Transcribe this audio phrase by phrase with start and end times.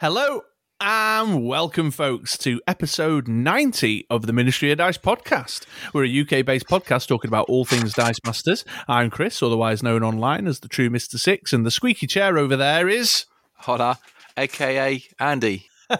[0.00, 0.42] Hello
[0.80, 5.66] and welcome, folks, to episode 90 of the Ministry of Dice podcast.
[5.92, 8.64] We're a UK based podcast talking about all things Dice Masters.
[8.86, 11.18] I'm Chris, otherwise known online as the True Mr.
[11.18, 13.26] Six, and the squeaky chair over there is.
[13.54, 13.98] Hola,
[14.36, 15.66] aka Andy.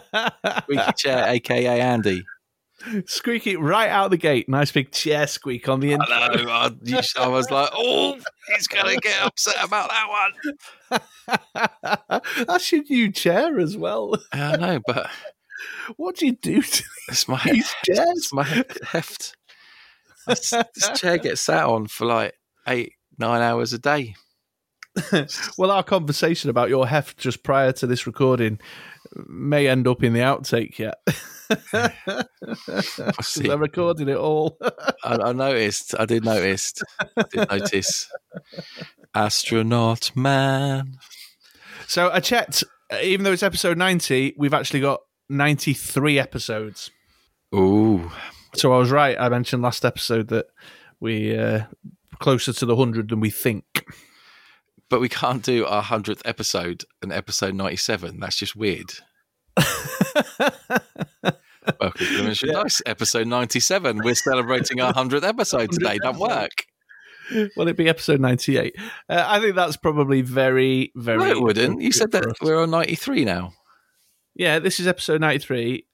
[0.63, 2.25] Squeaky chair, aka Andy.
[3.07, 4.49] Squeaky right out the gate.
[4.49, 6.15] Nice big chair squeak on the intro.
[6.15, 6.51] I know.
[6.51, 6.71] I,
[7.19, 8.19] I was like, oh,
[8.55, 10.31] he's going to get upset about that
[10.91, 12.21] one.
[12.47, 14.15] That's your new chair as well.
[14.33, 15.11] I know, but
[15.97, 18.09] What do you do to it's my, these chairs?
[18.11, 19.37] it's my heft.
[20.27, 22.35] This, this chair gets sat on for like
[22.67, 24.15] eight, nine hours a day.
[25.57, 28.59] Well, our conversation about your heft just prior to this recording
[29.27, 30.99] may end up in the outtake yet.
[33.51, 34.59] I recorded it all.
[35.05, 35.95] I, I noticed.
[35.99, 36.75] I did notice.
[37.17, 38.11] I did notice.
[39.15, 40.99] Astronaut man.
[41.87, 46.91] so I checked, uh, even though it's episode 90, we've actually got 93 episodes.
[47.55, 48.11] Ooh.
[48.55, 49.17] So I was right.
[49.19, 50.47] I mentioned last episode that
[51.01, 51.65] we uh,
[52.19, 53.85] closer to the 100 than we think.
[54.91, 58.21] But we can't do our hundredth episode and episode ninety-seven.
[58.21, 58.95] That's just weird.
[61.81, 64.01] Welcome to the Ministry of Dice, episode ninety-seven.
[64.03, 65.99] We're celebrating our hundredth episode today.
[66.03, 66.51] Don't work.
[67.57, 68.75] Will it be episode 98?
[69.07, 71.19] Uh, I think that's probably very, very.
[71.19, 71.83] No, it wouldn't.
[71.83, 72.33] You said that us.
[72.41, 73.53] we're on ninety-three now,
[74.35, 75.87] Yeah, this is episode 93,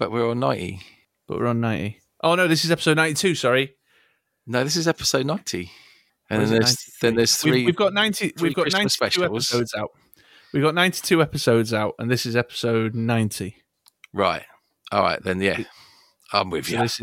[0.00, 0.80] but we're on ninety.
[1.28, 2.00] but we're on 90.
[2.24, 3.74] Oh, no, this is episode 92, sorry.
[4.48, 5.70] No, this is episode ninety.
[6.30, 7.16] And then there's then 93?
[7.16, 7.66] there's We've- three.
[7.66, 8.32] We've, got 90.
[8.40, 9.24] We've got Christmas 92 specials.
[9.52, 9.90] episodes out.
[10.52, 13.56] We got 92 episodes out, and this is episode 90.
[14.14, 14.44] Right.
[14.90, 15.62] All right, then, yeah.
[16.32, 16.82] I'm with so you.
[16.84, 17.00] Is,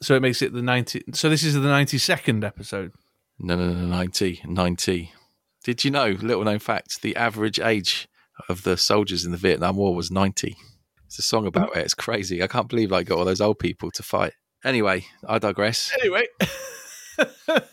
[0.00, 1.04] so it makes it the 90.
[1.12, 2.92] So this is the 92nd episode.
[3.40, 4.42] No, no, no, 90.
[4.46, 5.12] 90.
[5.64, 8.08] Did you know, little known fact, the average age
[8.48, 10.56] of the soldiers in the Vietnam War was 90.
[11.06, 11.84] It's a song about it.
[11.84, 12.42] It's crazy.
[12.42, 14.34] I can't believe I got all those old people to fight.
[14.64, 15.90] Anyway, I digress.
[16.00, 16.26] Anyway.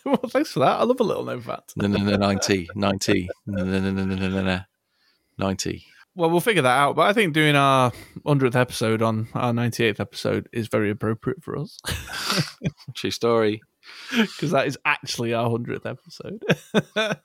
[0.03, 0.79] well, thanks for that.
[0.79, 1.73] I love a little known fact.
[1.75, 2.69] No, no, no, 90.
[2.73, 3.29] 90.
[3.45, 4.59] No, no, no, no, no, no, no.
[5.37, 5.85] 90.
[6.15, 6.95] Well, we'll figure that out.
[6.95, 7.91] But I think doing our
[8.25, 11.77] 100th episode on our 98th episode is very appropriate for us
[12.93, 13.61] True story.
[14.11, 16.41] because that is actually our 100th episode.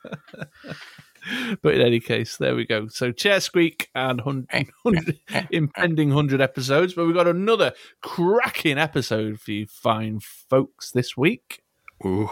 [1.62, 2.88] but in any case, there we go.
[2.88, 6.94] So, chair squeak and 100, eh, 100 eh, eh, impending 100 episodes.
[6.94, 7.72] But we've got another
[8.02, 11.62] cracking episode for you fine folks this week.
[12.04, 12.30] Ooh,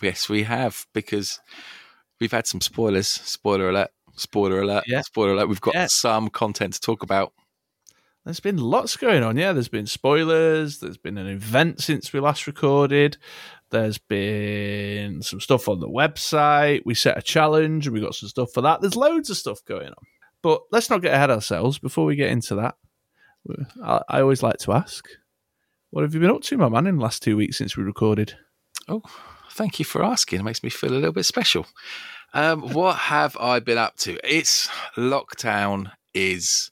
[0.00, 1.40] yes, we have, because
[2.20, 3.08] we've had some spoilers.
[3.08, 3.90] Spoiler alert.
[4.16, 4.84] Spoiler alert.
[4.86, 5.02] Yeah.
[5.02, 5.48] Spoiler alert.
[5.48, 5.86] We've got Yeah.
[5.88, 7.32] some content to talk about.
[8.24, 9.36] There's been lots going on.
[9.36, 10.80] Yeah, there's been spoilers.
[10.80, 13.16] There's been an event since we last recorded.
[13.70, 16.82] There's been some stuff on the website.
[16.84, 18.80] We set a challenge and we got some stuff for that.
[18.80, 20.04] There's loads of stuff going on.
[20.42, 21.78] But let's not get ahead of ourselves.
[21.78, 22.74] Before we get into that,
[23.82, 25.04] I, I always like to ask,
[25.90, 27.84] what have you been up to, my man, in the last two weeks since we
[27.84, 28.34] recorded?
[28.88, 29.02] Oh,
[29.52, 30.40] thank you for asking.
[30.40, 31.66] It makes me feel a little bit special.
[32.36, 34.18] Um, what have I been up to?
[34.22, 36.70] It's lockdown is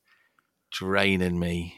[0.70, 1.74] draining me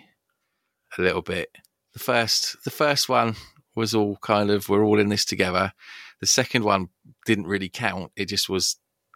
[0.99, 1.51] a little bit.
[1.93, 3.37] The first, the first one
[3.77, 5.73] was all kind of we're all in this together.
[6.21, 6.89] The second one
[7.27, 8.11] didn't really count.
[8.17, 8.75] It just was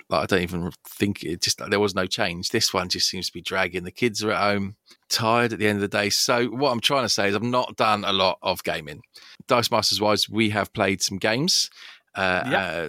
[0.08, 2.50] like I don't even think it just there was no change.
[2.50, 3.82] This one just seems to be dragging.
[3.82, 4.76] The kids are at home,
[5.08, 6.10] tired at the end of the day.
[6.10, 9.00] So what I'm trying to say is I've not done a lot of gaming.
[9.48, 11.70] Dice Masters wise, we have played some games.
[12.14, 12.88] Uh, uh,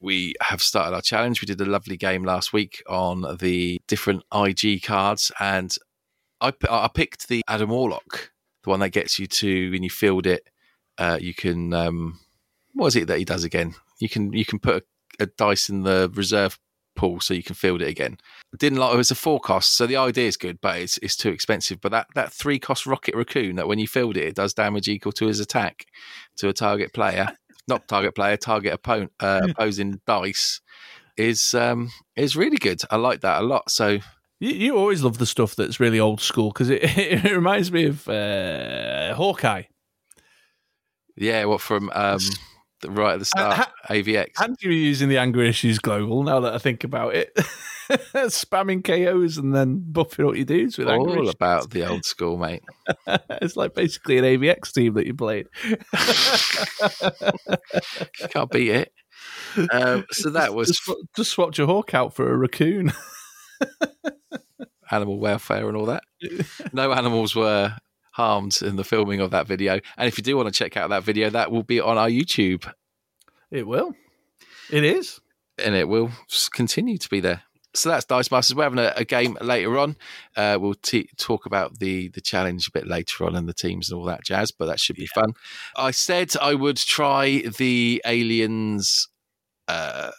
[0.00, 1.40] we have started our challenge.
[1.40, 5.74] We did a lovely game last week on the different IG cards, and
[6.40, 8.32] I, I picked the Adam Warlock,
[8.64, 10.48] the one that gets you to when you field it.
[10.98, 12.18] Uh, you can um,
[12.74, 13.74] what is it that he does again?
[13.98, 14.84] You can you can put
[15.18, 16.58] a, a dice in the reserve
[16.96, 18.18] pool so you can field it again.
[18.58, 21.16] Didn't like it was a four cost, so the idea is good, but it's it's
[21.16, 21.80] too expensive.
[21.80, 24.88] But that that three cost rocket raccoon that when you field it, it does damage
[24.88, 25.86] equal to his attack
[26.36, 27.36] to a target player,
[27.68, 30.60] not target player, target opponent, uh, opposing dice
[31.16, 32.80] is um is really good.
[32.90, 33.70] I like that a lot.
[33.70, 33.98] So
[34.40, 37.84] You, you always love the stuff that's really old school because it, it reminds me
[37.84, 39.64] of uh, Hawkeye.
[41.16, 42.20] yeah, what from um
[42.88, 44.28] right at the start, ha- AVX.
[44.40, 47.32] And you were using the Anger Issues Global now that I think about it.
[47.90, 51.30] Spamming KOs and then buffing what your dudes with All Issues.
[51.30, 52.62] about the old school, mate.
[53.06, 55.46] it's like basically an AVX team that you played.
[55.64, 55.76] You
[58.28, 58.92] can't beat it.
[59.72, 62.92] Um, so that was just, just swapped your hawk out for a raccoon.
[64.90, 66.04] animal welfare and all that.
[66.72, 67.74] No animals were
[68.20, 69.74] harmed in the filming of that video.
[69.96, 72.08] And if you do want to check out that video, that will be on our
[72.10, 72.64] YouTube
[73.50, 73.94] it will.
[74.70, 75.20] It is.
[75.58, 76.10] and it will
[76.52, 77.42] continue to be there.
[77.74, 78.54] so that's Dice Masters.
[78.56, 79.96] We're having a, a game later on.
[80.36, 83.90] Uh, we'll t- talk about the the challenge a bit later on and the teams
[83.90, 85.34] and all that jazz, but that should be fun.
[85.76, 89.08] I said I would try the Aliens
[89.68, 90.10] uh,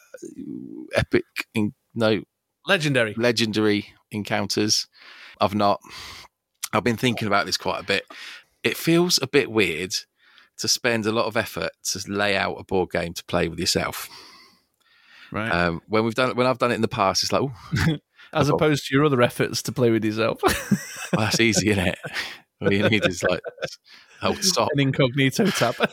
[0.93, 2.23] epic, in, no,
[2.67, 3.13] Legendary.
[3.17, 4.87] legendary encounters.
[5.39, 5.79] I've not.
[6.73, 8.03] I've been thinking about this quite a bit.
[8.63, 9.93] It feels a bit weird
[10.57, 13.59] to spend a lot of effort to lay out a board game to play with
[13.59, 14.09] yourself.
[15.31, 15.49] Right.
[15.51, 17.49] Um, when we've done when I've done it in the past, it's like,
[18.33, 20.41] As I've got- opposed to your other efforts to play with yourself.
[20.43, 21.99] well, that's easy, isn't it?
[22.61, 23.41] All you need is like,
[24.21, 24.69] oh, stop.
[24.73, 25.75] An incognito tab.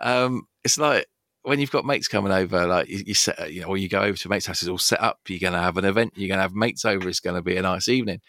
[0.00, 1.06] um, it's like
[1.48, 4.02] when you've got mates coming over, like you, you set, you know, or you go
[4.02, 5.20] over to mate's house, it's all set up.
[5.28, 6.12] You're going to have an event.
[6.14, 7.08] You're going to have mates over.
[7.08, 8.20] It's going to be a nice evening.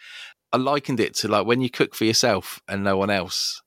[0.52, 3.62] I likened it to like when you cook for yourself and no one else.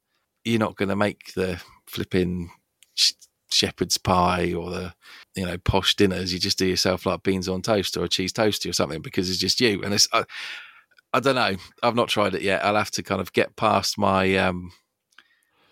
[0.44, 2.50] You're not going to make the flipping
[2.94, 3.12] sh-
[3.50, 4.94] shepherd's pie or the
[5.36, 6.32] you know posh dinners.
[6.32, 9.30] You just do yourself like beans on toast or a cheese toastie or something because
[9.30, 9.82] it's just you.
[9.82, 10.24] And it's I,
[11.12, 11.56] I don't know.
[11.82, 12.64] I've not tried it yet.
[12.64, 14.72] I'll have to kind of get past my um,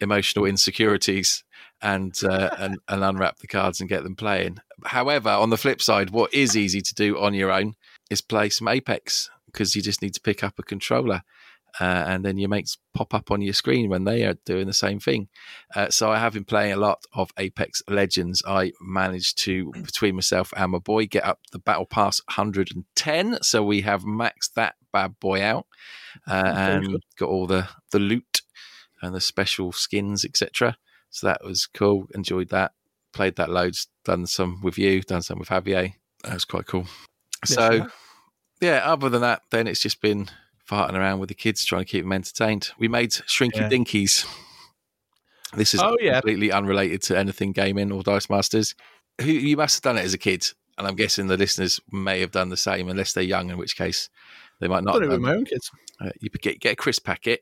[0.00, 1.42] emotional insecurities
[1.82, 4.58] and, uh, and and unwrap the cards and get them playing.
[4.84, 7.74] However, on the flip side, what is easy to do on your own
[8.10, 11.22] is play some Apex because you just need to pick up a controller.
[11.78, 14.72] Uh, and then your mates pop up on your screen when they are doing the
[14.72, 15.28] same thing.
[15.76, 18.42] Uh, so I have been playing a lot of Apex Legends.
[18.44, 23.38] I managed to, between myself and my boy, get up the Battle Pass 110.
[23.42, 25.66] So we have maxed that bad boy out
[26.26, 28.42] uh, and got all the the loot
[29.02, 30.76] and the special skins, etc.
[31.10, 32.06] So that was cool.
[32.14, 32.72] Enjoyed that.
[33.12, 33.88] Played that loads.
[34.04, 35.02] Done some with you.
[35.02, 35.94] Done some with Javier.
[36.24, 36.86] That was quite cool.
[37.48, 37.86] Yes, So yeah.
[38.60, 40.28] yeah, other than that, then it's just been
[40.70, 42.70] farting around with the kids, trying to keep them entertained.
[42.78, 43.68] We made Shrinky Yeah.
[43.68, 44.24] Dinkies.
[45.56, 46.20] This is Oh, yeah.
[46.20, 48.74] completely unrelated to anything gaming or Dice Masters.
[49.20, 50.46] Who you must have done it as a kid,
[50.78, 53.76] and I'm guessing the listeners may have done the same, unless they're young, in which
[53.76, 54.08] case
[54.60, 54.92] they might not.
[54.94, 55.32] Done have it with done.
[55.32, 55.70] my own kids.
[56.00, 57.40] Uh, you get get a crisp packet,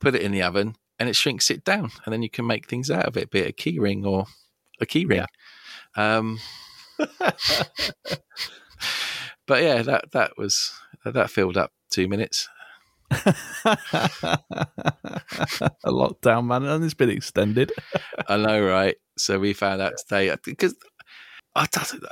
[0.00, 2.68] put it in the oven, and it shrinks it down, and then you can make
[2.68, 4.26] things out of it, be it a key ring or
[4.80, 5.26] a key ring.
[5.96, 6.38] Um,
[6.96, 7.08] but
[9.64, 10.72] yeah, that that was
[11.04, 12.48] that filled up two minutes.
[13.10, 13.18] a
[15.86, 17.72] lockdown, man, and it's been extended.
[18.28, 18.94] I know, right?
[19.18, 20.76] So we found out today because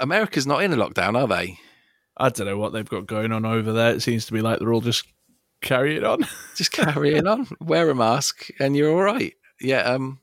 [0.00, 1.60] America's not in a lockdown, are they?
[2.16, 3.94] I don't know what they've got going on over there.
[3.94, 5.06] It seems to be like they're all just
[5.60, 6.26] carrying on.
[6.56, 9.34] Just carry it on, wear a mask, and you're all right.
[9.60, 10.20] Yeah, um,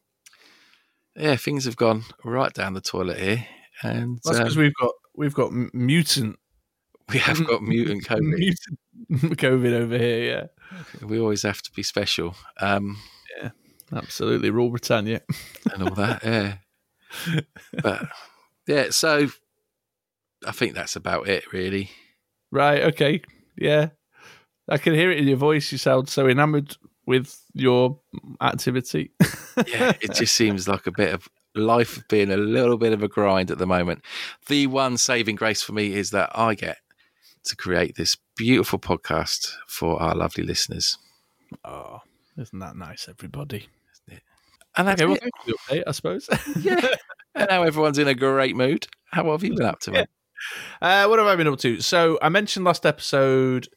[1.16, 3.46] yeah, things have gone right down the toilet here,
[3.84, 6.38] and That's um, because we've got we've got mutant
[7.10, 8.22] we have got mutant COVID.
[8.22, 10.50] mutant COVID over here.
[11.02, 12.98] Yeah, we always have to be special, um,
[13.42, 13.50] Yeah.
[13.94, 14.50] absolutely.
[14.50, 15.22] Rule Britannia.
[15.74, 16.24] and all that.
[16.24, 16.56] Yeah,
[17.82, 18.08] but
[18.68, 19.28] yeah, so
[20.46, 21.90] I think that's about it, really.
[22.52, 22.84] Right.
[22.84, 23.22] Okay.
[23.58, 23.90] Yeah.
[24.70, 25.72] I can hear it in your voice.
[25.72, 26.76] You sound so enamored
[27.06, 28.00] with your
[28.42, 29.12] activity.
[29.68, 33.08] yeah, it just seems like a bit of life being a little bit of a
[33.08, 34.04] grind at the moment.
[34.48, 36.78] The one saving grace for me is that I get
[37.46, 40.98] to create this beautiful podcast for our lovely listeners.
[41.64, 42.02] oh,
[42.38, 43.68] isn't that nice, everybody?
[44.76, 45.22] And that's Okay, well, it.
[45.22, 46.30] thanks for the update, I suppose.
[46.64, 46.96] yeah.
[47.34, 48.88] And now everyone's in a great mood.
[49.12, 50.08] How have you been up to, mate?
[50.82, 51.82] Uh, what have I been up to?
[51.82, 53.68] So I mentioned last episode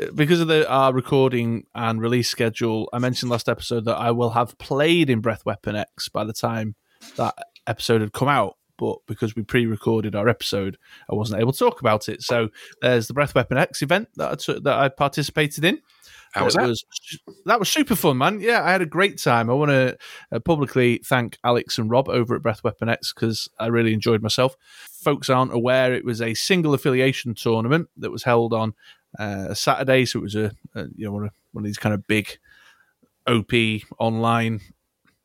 [0.00, 2.88] uh, because of the our recording and release schedule.
[2.92, 6.32] I mentioned last episode that I will have played in Breath Weapon X by the
[6.32, 6.74] time
[7.16, 7.34] that
[7.66, 8.56] episode had come out.
[8.78, 10.76] But because we pre-recorded our episode,
[11.10, 12.22] I wasn't able to talk about it.
[12.22, 12.50] So
[12.82, 15.80] there's the Breath Weapon X event that I that I participated in.
[16.32, 16.68] How was that?
[16.68, 16.84] Was,
[17.46, 18.40] that was super fun, man.
[18.40, 19.48] Yeah, I had a great time.
[19.48, 19.96] I want to
[20.30, 24.22] uh, publicly thank Alex and Rob over at Breath Weapon X because I really enjoyed
[24.22, 24.56] myself.
[24.90, 28.74] Folks aren't aware it was a single affiliation tournament that was held on
[29.18, 31.78] uh, a Saturday, so it was a, a you know one of, one of these
[31.78, 32.38] kind of big
[33.26, 33.52] OP
[33.98, 34.60] online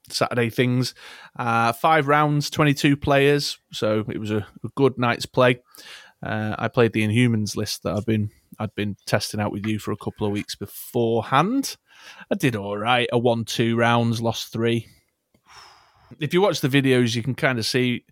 [0.10, 0.96] Saturday things.
[1.38, 5.62] Uh, five rounds, twenty-two players, so it was a, a good night's play.
[6.24, 8.30] Uh, I played the Inhumans list that I've been
[8.62, 11.78] I'd been testing out with you for a couple of weeks beforehand.
[12.32, 13.10] I did all right.
[13.12, 14.88] I won two rounds, lost three.
[16.20, 18.06] If you watch the videos, you can kind of see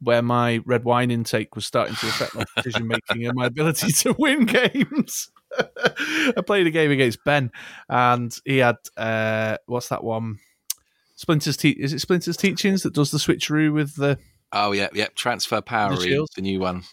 [0.00, 3.92] where my red wine intake was starting to affect my decision making and my ability
[3.92, 5.30] to win games.
[5.58, 7.50] I played a game against Ben,
[7.88, 10.40] and he had uh, what's that one?
[11.14, 14.18] Splinter's te- is it Splinter's Teachings that does the switcheroo with the
[14.52, 15.08] Oh, yeah, yeah.
[15.14, 16.84] Transfer Power The is the new one.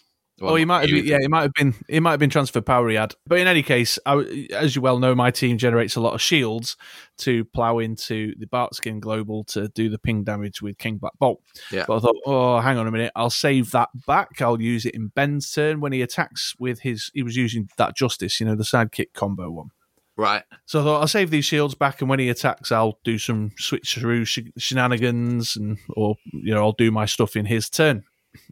[0.52, 2.62] Oh, he might have been, yeah, it might have been it might have been transfer
[2.62, 3.14] power he had.
[3.26, 6.22] But in any case, I, as you well know, my team generates a lot of
[6.22, 6.78] shields
[7.20, 11.14] to plow into the Bart Skin Global to do the ping damage with King Black
[11.20, 11.42] Bolt.
[11.72, 11.86] Yeah.
[11.88, 14.42] But I thought, oh, hang on a minute, I'll save that back.
[14.42, 17.12] I'll use it in Ben's turn when he attacks with his.
[17.14, 19.70] He was using that Justice, you know, the sidekick combo one.
[20.16, 20.44] Right.
[20.66, 23.52] So I thought I'll save these shields back, and when he attacks, I'll do some
[23.60, 28.04] switcheroo sh- shenanigans, and or you know I'll do my stuff in his turn.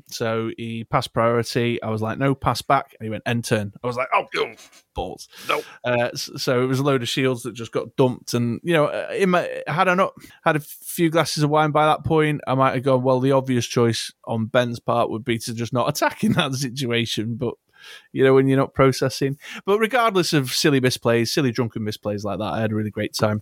[0.07, 1.81] So he passed priority.
[1.81, 3.73] I was like, no, pass back, and he went end turn.
[3.83, 4.53] I was like, oh, oh
[4.93, 5.61] balls, no.
[5.83, 8.85] Uh, so it was a load of shields that just got dumped, and you know,
[8.85, 12.41] uh, in my, had I not had a few glasses of wine by that point,
[12.47, 13.03] I might have gone.
[13.03, 16.53] Well, the obvious choice on Ben's part would be to just not attack in that
[16.55, 17.55] situation, but
[18.11, 19.38] you know, when you're not processing.
[19.65, 23.13] But regardless of silly misplays, silly drunken misplays like that, I had a really great
[23.13, 23.41] time.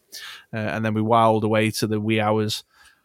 [0.53, 2.63] Uh, and then we wiled away to the wee hours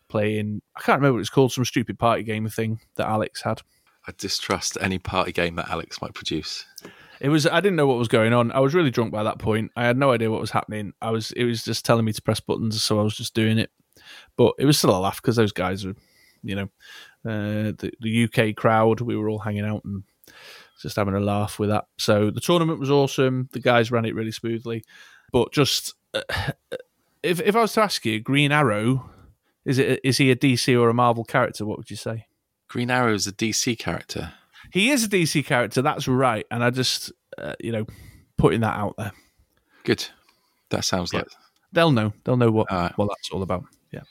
[0.08, 3.62] playing, I can't remember what it's called, some stupid party game thing that Alex had.
[4.06, 6.66] I distrust any party game that Alex might produce.
[7.20, 8.52] It was I didn't know what was going on.
[8.52, 9.70] I was really drunk by that point.
[9.76, 10.92] I had no idea what was happening.
[11.00, 13.58] I was it was just telling me to press buttons, so I was just doing
[13.58, 13.70] it.
[14.36, 15.94] But it was still a laugh because those guys were,
[16.42, 16.68] you know,
[17.24, 19.00] uh, the the UK crowd.
[19.00, 20.02] We were all hanging out and
[20.82, 21.86] just having a laugh with that.
[21.98, 23.48] So the tournament was awesome.
[23.52, 24.84] The guys ran it really smoothly.
[25.32, 26.22] But just uh,
[27.22, 29.08] if if I was to ask you, Green Arrow,
[29.64, 31.64] is it is he a DC or a Marvel character?
[31.64, 32.26] What would you say?
[32.68, 34.32] Green Arrow is a DC character.
[34.72, 35.82] He is a DC character.
[35.82, 36.46] That's right.
[36.50, 37.86] And I just uh, you know
[38.38, 39.12] putting that out there.
[39.84, 40.06] Good.
[40.70, 41.20] That sounds Yeah.
[41.20, 41.28] like
[41.72, 42.12] They'll know.
[42.24, 42.92] They'll know what right.
[42.96, 43.64] what that's all about.
[43.92, 44.02] Yeah.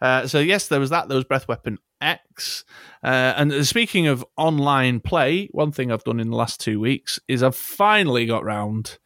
[0.00, 1.08] Uh, so yes, there was that.
[1.08, 2.64] There was Breath Weapon X.
[3.02, 7.18] Uh, and speaking of online play, one thing I've done in the last two weeks
[7.28, 8.98] is I've finally got round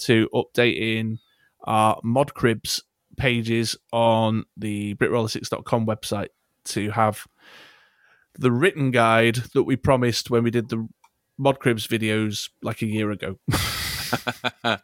[0.00, 1.18] to updating
[1.64, 2.82] our mod cribs
[3.20, 6.28] pages on the britroller6.com website
[6.64, 7.26] to have
[8.38, 10.88] the written guide that we promised when we did the
[11.36, 13.36] mod cribs videos like a year ago.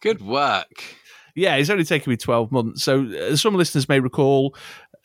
[0.00, 0.84] good work.
[1.34, 2.82] Yeah, it's only taken me 12 months.
[2.82, 4.56] So, uh, some listeners may recall,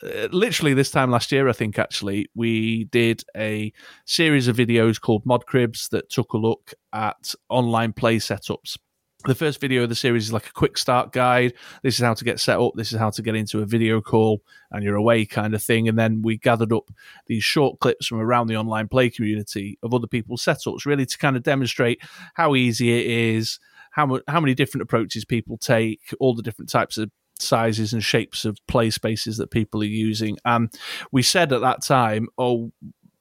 [0.03, 3.71] uh, literally this time last year, I think actually, we did a
[4.05, 8.77] series of videos called Mod Cribs that took a look at online play setups.
[9.25, 11.53] The first video of the series is like a quick start guide.
[11.81, 12.73] This is how to get set up.
[12.75, 15.87] This is how to get into a video call and you're away kind of thing.
[15.87, 16.91] And then we gathered up
[17.27, 21.17] these short clips from around the online play community of other people's setups, really to
[21.17, 22.01] kind of demonstrate
[22.33, 23.59] how easy it is,
[23.91, 28.43] how how many different approaches people take, all the different types of sizes and shapes
[28.43, 30.37] of play spaces that people are using.
[30.43, 30.69] And
[31.13, 32.73] we said at that time, oh,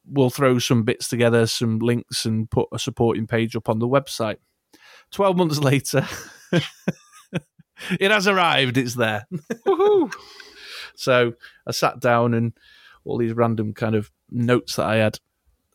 [0.04, 3.88] we'll throw some bits together, some links, and put a supporting page up on the
[3.88, 4.38] website.
[5.12, 6.06] Twelve months later,
[8.00, 8.76] it has arrived.
[8.76, 9.26] It's there.
[10.94, 11.34] so
[11.66, 12.52] I sat down and
[13.04, 15.18] all these random kind of notes that I had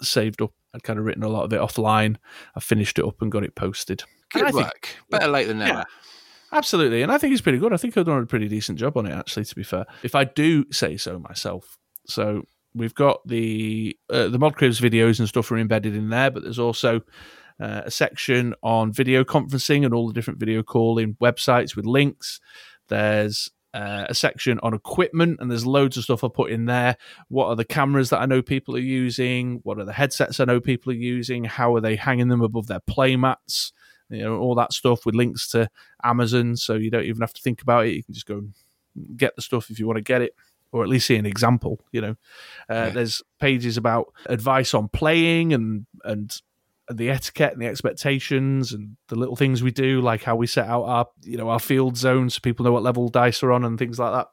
[0.02, 0.52] saved up.
[0.74, 2.18] I'd kind of written a lot of it offline.
[2.56, 4.04] I finished it up and got it posted.
[4.32, 4.96] Good And I think- work.
[5.10, 5.80] Better late than never.
[5.80, 5.84] Yeah.
[6.50, 7.74] Absolutely, and I think he's pretty good.
[7.74, 9.44] I think I've done a pretty decent job on it, actually.
[9.44, 11.78] To be fair, if I do say so myself.
[12.06, 16.32] So we've got the uh, the mod cribs videos and stuff are embedded in there,
[16.32, 17.02] but there's also
[17.60, 22.40] uh, a section on video conferencing and all the different video calling websites with links.
[22.88, 26.96] There's uh, a section on equipment, and there's loads of stuff I put in there.
[27.28, 29.60] What are the cameras that I know people are using?
[29.64, 31.44] What are the headsets I know people are using?
[31.44, 33.74] How are they hanging them above their play mats?
[34.10, 35.70] You know, all that stuff with links to
[36.04, 37.94] Amazon, so you don't even have to think about it.
[37.96, 38.54] You can just go and
[39.18, 40.34] get the stuff if you want to get it,
[40.72, 41.80] or at least see an example.
[41.92, 42.16] You know,
[42.70, 42.90] uh, Yeah.
[42.92, 46.42] there's pages about advice on playing and and
[46.92, 50.68] the etiquette and the expectations and the little things we do, like how we set
[50.68, 53.66] out our you know our field zones so people know what level dice are on
[53.66, 54.28] and things like that.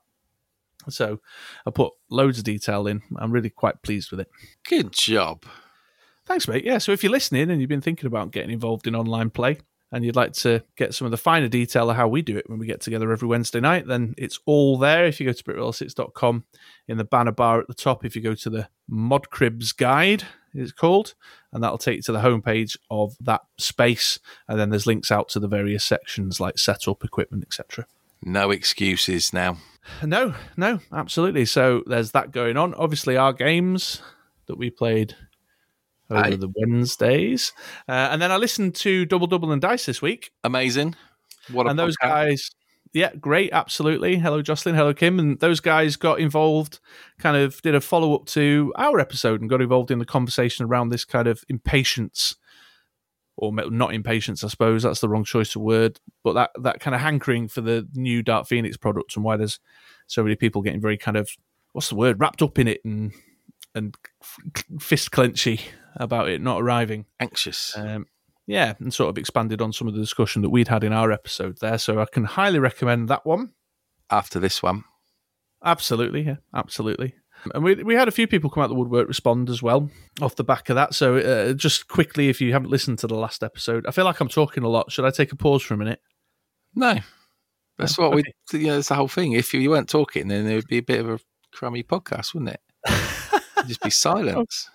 [0.93, 1.21] So
[1.67, 3.03] I put loads of detail in.
[3.17, 4.29] I'm really quite pleased with it.
[4.69, 5.45] Good job.
[6.27, 6.65] Thanks, mate.
[6.65, 9.59] Yeah, so if you're listening and you've been thinking about getting involved in online play
[9.95, 12.51] and you'd like to get some of the finer detail of how we do it
[12.51, 15.07] when we get together every Wednesday night, then it's all there.
[15.07, 16.45] If you go to britroller6.com
[16.89, 20.25] in the banner bar at the top, if you go to the Mod Cribs Guide,
[20.53, 21.15] it's called,
[21.53, 24.19] and that'll take you to the homepage of that space.
[24.49, 27.87] And then there's links out to the various sections like setup, equipment, etc.
[28.21, 29.59] No excuses now.
[30.03, 31.45] No, no, absolutely.
[31.45, 32.75] So there's that going on.
[32.75, 34.03] Obviously, our games
[34.47, 35.15] that we played
[36.11, 36.37] over Aye.
[36.37, 37.53] the Wednesdays,
[37.89, 40.95] uh, and then I listened to Double Double and Dice this week, Amazing.
[41.51, 42.51] What a and those guys,
[42.95, 44.17] yeah, great, absolutely.
[44.17, 44.77] Hello, Jocelyn.
[44.77, 46.79] Hello, Kim, and those guys got involved.
[47.19, 50.65] Kind of did a follow up to our episode and got involved in the conversation
[50.65, 52.37] around this kind of impatience.
[53.37, 56.95] Or not impatience, I suppose that's the wrong choice of word, but that that kind
[56.95, 59.59] of hankering for the new Dark Phoenix product and why there's
[60.07, 61.29] so many people getting very kind of
[61.73, 63.13] what's the word wrapped up in it and
[63.75, 63.97] and
[64.79, 65.61] fist clenchy
[65.97, 67.07] about it not arriving.
[67.21, 67.77] Anxious.
[67.77, 68.07] Um,
[68.47, 71.11] yeah, and sort of expanded on some of the discussion that we'd had in our
[71.11, 71.79] episode there.
[71.79, 73.53] So I can highly recommend that one.
[74.11, 74.85] After this one,
[75.65, 77.15] Absolutely, yeah, absolutely.
[77.55, 80.37] And we we had a few people come out the woodwork respond as well off
[80.37, 80.95] the back of that.
[80.95, 84.21] So uh, just quickly, if you haven't listened to the last episode, I feel like
[84.21, 84.93] I'm talking a lot.
[84.93, 86.01] Should I take a pause for a minute?
[86.75, 86.99] no.
[87.77, 88.23] That's what we.
[88.53, 89.33] You know, that's the whole thing.
[89.33, 91.19] If you weren't talking, then it would be a bit of a
[91.53, 92.61] crummy podcast, wouldn't it?
[93.67, 94.71] Just be silence.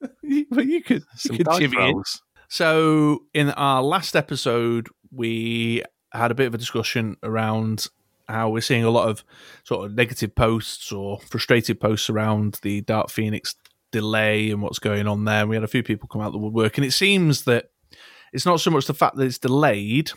[0.50, 2.02] But you could, you could chivvy in.
[2.48, 7.88] So, in our last episode, we had a bit of a discussion around
[8.28, 9.24] how we're seeing a lot of
[9.64, 13.54] sort of negative posts or frustrated posts around the Dark Phoenix
[13.92, 15.46] delay and what's going on there.
[15.46, 17.70] We had a few people come out the woodwork, and it seems that
[18.32, 20.10] it's not so much the fact that it's delayed,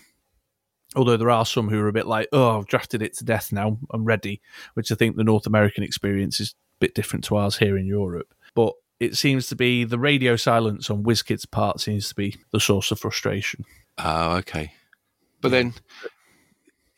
[0.95, 3.51] although there are some who are a bit like, oh, I've drafted it to death
[3.51, 4.41] now, I'm ready,
[4.73, 7.85] which I think the North American experience is a bit different to ours here in
[7.85, 8.33] Europe.
[8.55, 12.59] But it seems to be the radio silence on WizKid's part seems to be the
[12.59, 13.65] source of frustration.
[13.97, 14.73] Oh, okay.
[15.41, 15.73] But then,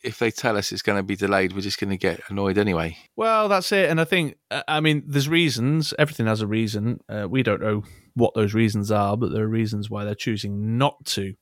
[0.02, 2.58] if they tell us it's going to be delayed, we're just going to get annoyed
[2.58, 2.96] anyway.
[3.14, 3.88] Well, that's it.
[3.88, 5.94] And I think, I mean, there's reasons.
[5.98, 7.00] Everything has a reason.
[7.08, 10.76] Uh, we don't know what those reasons are, but there are reasons why they're choosing
[10.76, 11.34] not to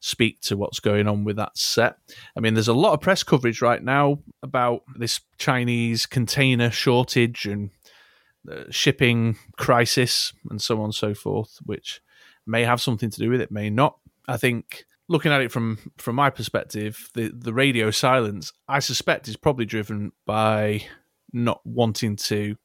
[0.00, 1.96] speak to what's going on with that set.
[2.36, 7.46] I mean, there's a lot of press coverage right now about this Chinese container shortage
[7.46, 7.70] and
[8.50, 12.00] uh, shipping crisis and so on and so forth, which
[12.46, 13.98] may have something to do with it, may not.
[14.28, 19.28] I think looking at it from from my perspective, the the radio silence, I suspect,
[19.28, 20.84] is probably driven by
[21.32, 22.56] not wanting to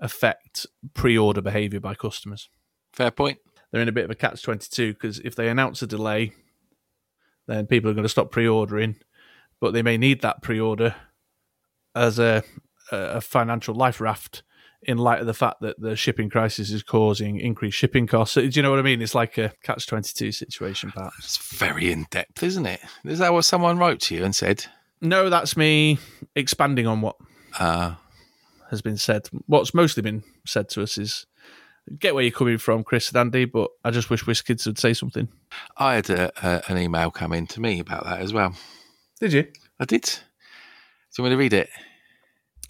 [0.00, 2.48] affect pre-order behavior by customers.
[2.92, 3.38] Fair point.
[3.70, 6.32] They're in a bit of a catch twenty two because if they announce a delay,
[7.46, 8.96] then people are going to stop pre-ordering,
[9.60, 10.94] but they may need that pre-order
[11.94, 12.44] as a
[12.90, 14.42] a financial life raft
[14.82, 18.34] in light of the fact that the shipping crisis is causing increased shipping costs.
[18.34, 19.02] Do you know what I mean?
[19.02, 21.18] It's like a catch twenty two situation, perhaps.
[21.18, 22.80] It's very in depth, isn't it?
[23.04, 24.66] Is that what someone wrote to you and said?
[25.00, 25.98] No, that's me
[26.34, 27.16] expanding on what
[27.58, 27.94] Uh,
[28.70, 29.28] has been said.
[29.46, 31.26] What's mostly been said to us is
[31.98, 34.92] get where you're coming from, Chris and Andy, but I just wish WizKids would say
[34.92, 35.28] something.
[35.76, 38.54] I had a, a, an email come in to me about that as well.
[39.20, 39.46] Did you?
[39.80, 40.02] I did.
[40.02, 40.12] Do
[41.16, 41.70] you want me to read it?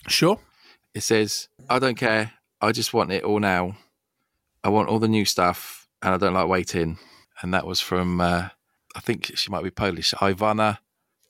[0.06, 0.38] Sure.
[0.98, 2.32] It says, I don't care.
[2.60, 3.76] I just want it all now.
[4.64, 6.98] I want all the new stuff and I don't like waiting.
[7.40, 8.48] And that was from, uh,
[8.96, 10.78] I think she might be Polish, Ivana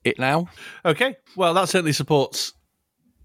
[0.05, 0.49] It Now.
[0.87, 1.19] Okay.
[1.37, 2.55] Well, that certainly supports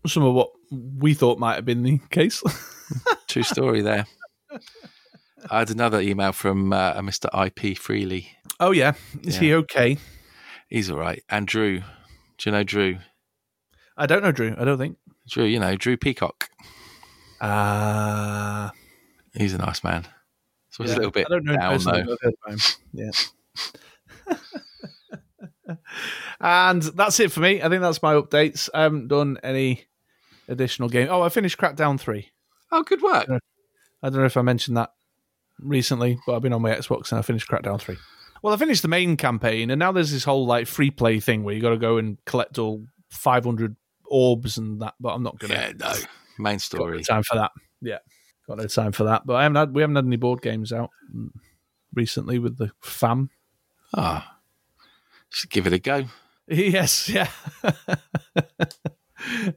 [0.05, 0.49] some of what
[0.97, 2.43] we thought might have been the case.
[3.29, 4.05] True story there.
[5.49, 7.29] I had another email from uh, a Mr.
[7.47, 8.35] IP Freely.
[8.59, 8.95] oh, yeah.
[9.21, 9.97] Is he okay?
[10.67, 11.23] He's all right.
[11.29, 11.79] And Drew.
[11.79, 11.85] Do
[12.43, 12.97] you know Drew?
[13.95, 14.55] I don't know, Drew.
[14.57, 14.97] I don't think.
[15.29, 16.49] Drew, you know, Drew Peacock.
[17.39, 18.69] Uh,
[19.35, 20.05] He's a nice man.
[20.69, 20.97] So he's yeah.
[20.97, 21.91] a little bit I don't know down though.
[21.91, 22.59] but I've heard about him.
[25.67, 25.75] Yeah.
[26.41, 27.61] and that's it for me.
[27.61, 28.69] I think that's my updates.
[28.73, 29.85] I haven't done any
[30.47, 31.07] additional game.
[31.09, 32.29] Oh, I finished Crackdown 3.
[32.71, 33.29] Oh, good work.
[33.29, 34.91] I don't know if I mentioned that
[35.59, 37.95] recently, but I've been on my Xbox and I finished Crackdown 3.
[38.41, 41.43] Well, I finished the main campaign, and now there's this whole like free play thing
[41.43, 43.75] where you got to go and collect all 500
[44.13, 44.93] orbs and that.
[44.99, 45.93] But I'm not gonna Yeah, no.
[46.39, 47.03] Main got no story.
[47.03, 47.51] time for that.
[47.81, 47.99] Yeah,
[48.47, 49.25] got no time for that.
[49.25, 51.29] But I haven't had we haven't had any board games out mm,
[51.93, 53.29] recently with the fam.
[53.95, 54.39] Ah,
[55.29, 56.05] should give it a go.
[56.45, 57.29] Yes, yeah.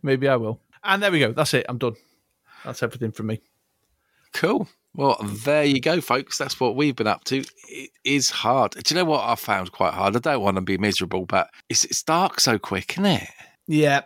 [0.02, 0.60] Maybe I will.
[0.84, 1.32] And there we go.
[1.32, 1.66] That's it.
[1.68, 1.96] I'm done.
[2.64, 3.40] That's everything from me.
[4.32, 4.68] Cool.
[4.94, 6.38] Well, there you go, folks.
[6.38, 7.44] That's what we've been up to.
[7.68, 8.72] It is hard.
[8.72, 10.14] Do you know what I found quite hard?
[10.14, 13.28] I don't want to be miserable, but it's it's dark so quick, isn't it?
[13.66, 14.02] Yeah.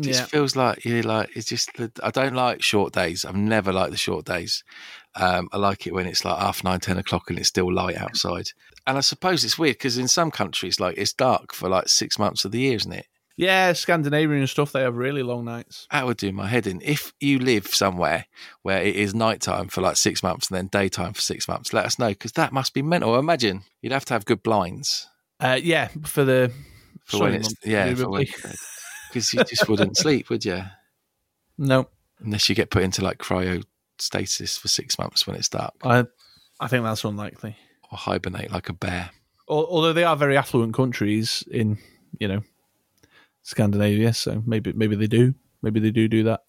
[0.00, 0.26] It just Yeah.
[0.26, 3.24] feels like you like it's just the, I don't like short days.
[3.24, 4.64] I've never liked the short days.
[5.14, 7.96] Um, I like it when it's like half nine, ten o'clock, and it's still light
[7.96, 8.50] outside.
[8.86, 12.18] And I suppose it's weird because in some countries, like it's dark for like six
[12.18, 13.06] months of the year, isn't it?
[13.36, 15.86] Yeah, Scandinavian stuff, they have really long nights.
[15.90, 16.82] That would do my head in.
[16.82, 18.26] If you live somewhere
[18.62, 21.86] where it is nighttime for like six months and then daytime for six months, let
[21.86, 23.18] us know because that must be mental.
[23.18, 25.08] Imagine you'd have to have good blinds
[25.40, 26.52] Uh, yeah, for the
[27.06, 28.30] for when it's yeah, for when, presumably.
[29.12, 30.62] because you just wouldn't sleep, would you?
[31.58, 31.88] No,
[32.24, 36.04] Unless you get put into like cryostasis for six months when it's dark, I
[36.58, 37.56] I think that's unlikely.
[37.90, 39.10] or hibernate like a bear.
[39.48, 41.78] Al- Although they are very affluent countries in
[42.18, 42.42] you know
[43.42, 45.34] Scandinavia, so maybe maybe they do.
[45.62, 46.44] Maybe they do do that.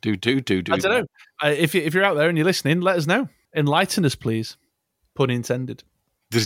[0.00, 0.72] Do do do do.
[0.72, 1.06] I don't know.
[1.42, 3.28] Uh, if you, if you're out there and you're listening, let us know.
[3.54, 4.56] Enlighten us, please.
[5.14, 5.82] Pun intended.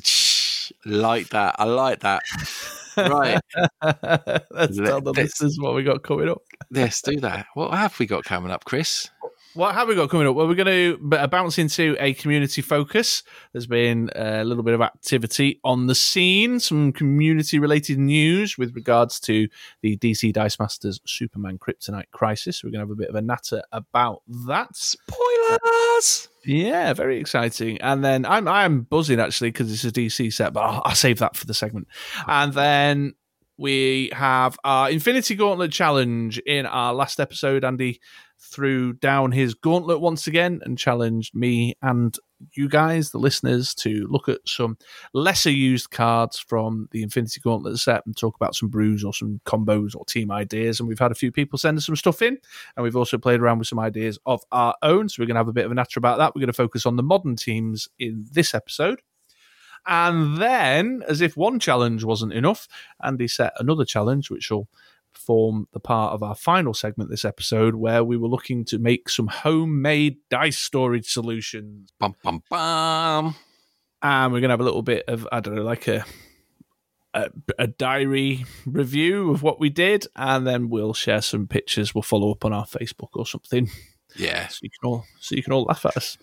[0.87, 1.57] Like that.
[1.59, 2.23] I like that.
[2.97, 3.41] Right.
[3.83, 6.43] Let's Let- tell the listeners what we got coming up.
[6.71, 7.47] Let's do that.
[7.55, 9.11] What have we got coming up, Chris?
[9.55, 10.35] What have we got coming up?
[10.35, 13.23] Well, we're going to bounce into a community focus.
[13.53, 18.75] There's been a little bit of activity on the scene, some community related news with
[18.75, 19.49] regards to
[19.83, 22.65] the DC Dice Masters Superman Kryptonite Crisis.
[22.65, 24.75] We're going to have a bit of a natter about that.
[24.75, 26.29] Spoilers!
[26.45, 27.81] Yeah, very exciting.
[27.81, 31.19] And then I'm I'm buzzing actually because it's a DC set, but I'll, I'll save
[31.19, 31.89] that for the segment.
[32.27, 33.15] And then
[33.59, 37.65] we have our Infinity Gauntlet challenge in our last episode.
[37.65, 38.01] Andy
[38.43, 42.19] threw down his gauntlet once again and challenged me and
[42.53, 44.77] you guys, the listeners, to look at some
[45.13, 49.41] lesser used cards from the Infinity Gauntlet set and talk about some brews or some
[49.47, 50.81] combos or team ideas.
[50.81, 52.39] And we've had a few people send us some stuff in,
[52.77, 55.09] and we've also played around with some ideas of our own.
[55.09, 56.35] So we're going to have a bit of a natter about that.
[56.35, 59.03] We're going to focus on the modern teams in this episode.
[59.85, 62.69] And then, as if one challenge wasn't enough,
[63.03, 64.69] Andy set another challenge, which will
[65.19, 69.09] form the part of our final segment this episode, where we were looking to make
[69.09, 71.91] some homemade dice storage solutions.
[71.99, 73.35] Bum, bum, bum.
[74.03, 76.05] And we're going to have a little bit of, I don't know, like a,
[77.15, 80.07] a, a diary review of what we did.
[80.17, 81.95] And then we'll share some pictures.
[81.95, 83.71] We'll follow up on our Facebook or something.
[84.17, 84.49] Yeah.
[84.49, 86.19] So you can all, so you can all laugh at us.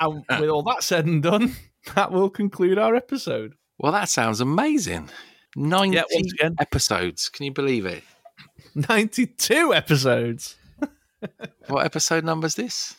[0.00, 0.38] and uh.
[0.40, 1.54] with all that said and done,
[1.94, 3.54] that will conclude our episode.
[3.78, 5.10] Well, that sounds amazing.
[5.56, 5.96] 90
[6.40, 7.28] Yeah, episodes.
[7.28, 8.02] Can you believe it?
[8.74, 10.56] 92 episodes.
[11.68, 12.96] What episode number is this?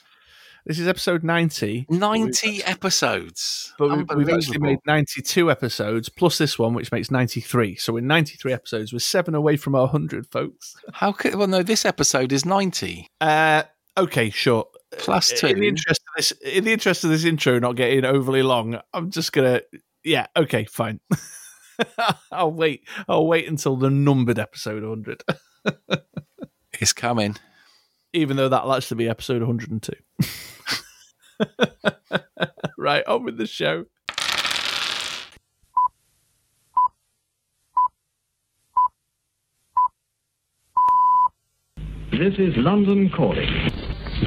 [0.65, 1.87] This is episode 90.
[1.89, 3.73] 90 episodes.
[3.77, 7.75] But we- we've actually made 92 episodes plus this one, which makes 93.
[7.75, 8.93] So we're 93 episodes.
[8.93, 10.73] We're seven away from our 100, folks.
[10.93, 13.63] How could, well, no, this episode is 90 Uh,
[13.97, 14.67] okay, sure.
[14.99, 15.47] plus two.
[15.47, 18.79] In the interest of this, in the interest of this intro not getting overly long,
[18.93, 19.61] I'm just gonna.
[20.05, 21.01] Yeah, okay, fine.
[22.31, 22.87] I'll wait.
[23.07, 25.23] I'll wait until the numbered episode 100,
[26.79, 27.35] It's coming.
[28.13, 29.93] even though that'll actually be episode 102.
[32.77, 33.85] right, on with the show.
[42.11, 43.49] This is London calling.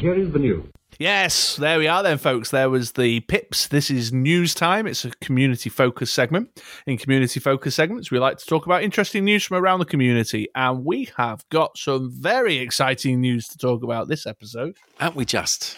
[0.00, 0.64] Here is the news.
[0.98, 2.50] Yes, there we are then, folks.
[2.50, 3.66] There was the Pips.
[3.66, 4.86] This is news time.
[4.86, 6.62] It's a community focus segment.
[6.86, 10.48] In community focus segments, we like to talk about interesting news from around the community.
[10.54, 14.78] And we have got some very exciting news to talk about this episode.
[14.98, 15.76] Aren't we just?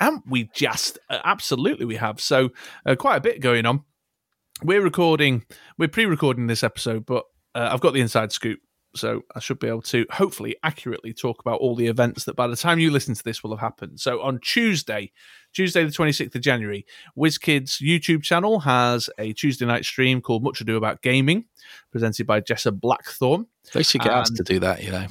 [0.00, 2.20] Aren't we just, uh, absolutely, we have.
[2.20, 2.50] So,
[2.84, 3.84] uh, quite a bit going on.
[4.64, 5.44] We're recording,
[5.78, 8.58] we're pre recording this episode, but uh, I've got the inside scoop.
[8.96, 12.46] So, I should be able to hopefully accurately talk about all the events that by
[12.46, 14.00] the time you listen to this will have happened.
[14.00, 15.12] So, on Tuesday,
[15.52, 16.86] Tuesday, the 26th of January,
[17.18, 21.44] WizKids YouTube channel has a Tuesday night stream called Much Ado About Gaming,
[21.92, 23.46] presented by Jessa Blackthorn.
[23.72, 25.06] They should get us And- to do that, you know.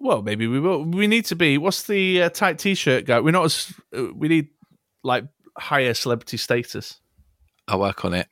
[0.00, 0.84] Well, maybe we will.
[0.84, 1.58] We need to be.
[1.58, 3.18] What's the uh, tight t-shirt guy?
[3.18, 3.72] We're not as.
[3.96, 4.48] Uh, we need
[5.02, 5.24] like
[5.58, 7.00] higher celebrity status.
[7.66, 8.28] I'll work on it.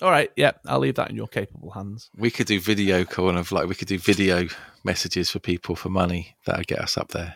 [0.00, 0.30] All right.
[0.36, 2.10] Yeah, I'll leave that in your capable hands.
[2.16, 4.46] We could do video kind of like we could do video
[4.84, 6.36] messages for people for money.
[6.46, 7.34] that'd get us up there.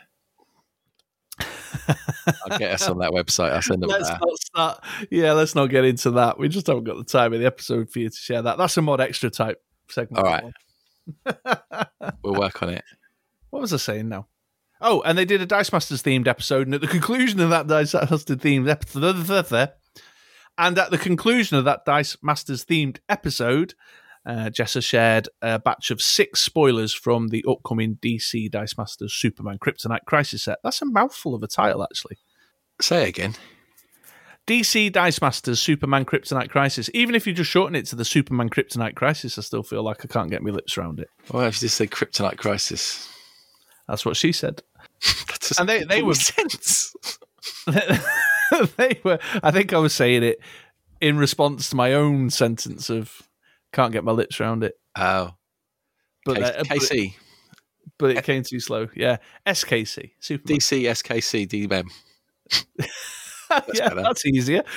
[2.48, 3.52] I'll get us on that website.
[3.52, 4.20] I'll send them Let's that.
[4.20, 4.84] not start.
[5.10, 6.38] Yeah, let's not get into that.
[6.38, 8.58] We just haven't got the time in the episode for you to share that.
[8.58, 10.24] That's a mod extra type segment.
[10.24, 10.44] All right.
[12.22, 12.84] We'll work on it.
[13.50, 14.28] What was I saying now?
[14.80, 17.66] Oh, and they did a Dice Masters themed episode, and at the conclusion of that
[17.66, 19.16] Dice Masters themed episode,
[20.58, 23.74] and at the conclusion of that Dice Masters themed episode,
[24.24, 29.58] uh, Jessa shared a batch of six spoilers from the upcoming DC Dice Masters Superman
[29.58, 30.58] Kryptonite Crisis set.
[30.62, 32.18] That's a mouthful of a title, actually.
[32.80, 33.34] Say again.
[34.46, 36.90] DC Dice Masters Superman Kryptonite Crisis.
[36.94, 40.04] Even if you just shorten it to the Superman Kryptonite Crisis, I still feel like
[40.04, 41.08] I can't get my lips around it.
[41.32, 43.08] Well, if you just say Kryptonite Crisis,
[43.88, 44.62] That's what she said.
[45.28, 46.92] that doesn't And they, they were- sense.
[48.76, 49.18] they were.
[49.42, 50.38] I think I was saying it
[51.00, 53.22] in response to my own sentence of
[53.72, 55.30] "can't get my lips around it," Oh,
[56.24, 57.14] but K- uh, but, KC,
[57.98, 58.88] but it came too slow.
[58.94, 60.58] Yeah, SKC Superman.
[60.58, 61.88] DC, SKC, DBM.
[63.74, 64.02] yeah, better.
[64.02, 64.62] that's easier.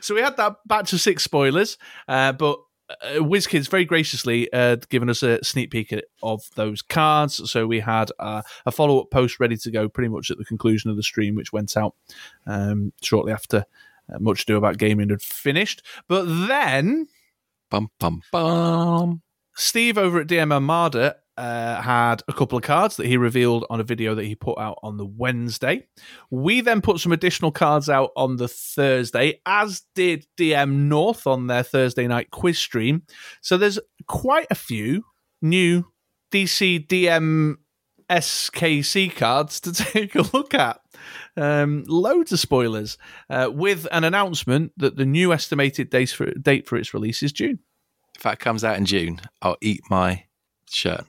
[0.00, 2.58] so we had that batch of six spoilers, uh, but
[2.90, 7.50] uh, WizKids very graciously uh, given us a sneak peek of those cards.
[7.50, 10.44] So we had uh, a follow up post ready to go pretty much at the
[10.44, 11.94] conclusion of the stream, which went out
[12.46, 13.64] um, shortly after
[14.12, 15.82] uh, Much Ado About Gaming had finished.
[16.08, 17.08] But then
[17.70, 19.22] Bum, bum, bum.
[19.54, 23.78] Steve over at DM Armada uh, had a couple of cards that he revealed on
[23.78, 25.86] a video that he put out on the Wednesday.
[26.30, 31.46] We then put some additional cards out on the Thursday, as did DM North on
[31.46, 33.02] their Thursday night quiz stream.
[33.40, 35.04] So there's quite a few
[35.40, 35.86] new
[36.32, 37.58] DC DM
[38.10, 40.80] SKC cards to take a look at.
[41.36, 42.98] Um, loads of spoilers,
[43.30, 47.60] uh, with an announcement that the new estimated for, date for its release is June.
[48.16, 50.24] If that comes out in June, I'll eat my
[50.68, 51.06] shirt.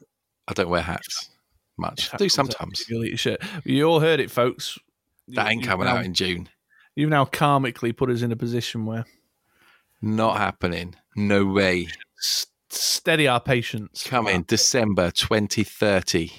[0.50, 1.30] I don't wear hats
[1.78, 2.10] much.
[2.14, 2.86] I do sometimes.
[2.90, 3.42] You'll eat your shit.
[3.64, 4.78] You all heard it, folks.
[5.30, 6.50] That ain't coming now- out in June.
[6.96, 9.06] You've now karmically put us in a position where
[10.02, 10.96] Not happening.
[11.16, 11.88] No way.
[12.20, 14.04] s- steady our patience.
[14.04, 16.32] Coming December 2030.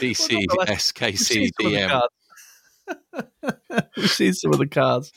[0.00, 1.88] DC Well, We've SKC seen some of the DM.
[1.90, 3.88] cards.
[3.96, 5.12] We've seen some of the cards.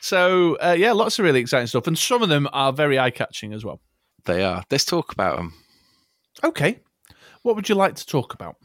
[0.00, 3.10] So uh, yeah, lots of really exciting stuff, and some of them are very eye
[3.10, 3.80] catching as well.
[4.24, 4.62] They are.
[4.70, 5.52] Let's talk about them.
[6.44, 6.80] Okay,
[7.42, 8.56] what would you like to talk about?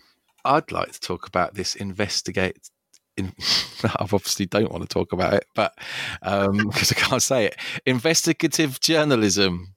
[0.46, 2.70] I'd like to talk about this investigate.
[3.18, 3.34] In,
[3.84, 5.78] I obviously don't want to talk about it, but
[6.22, 9.74] um, because I can't say it, investigative journalism,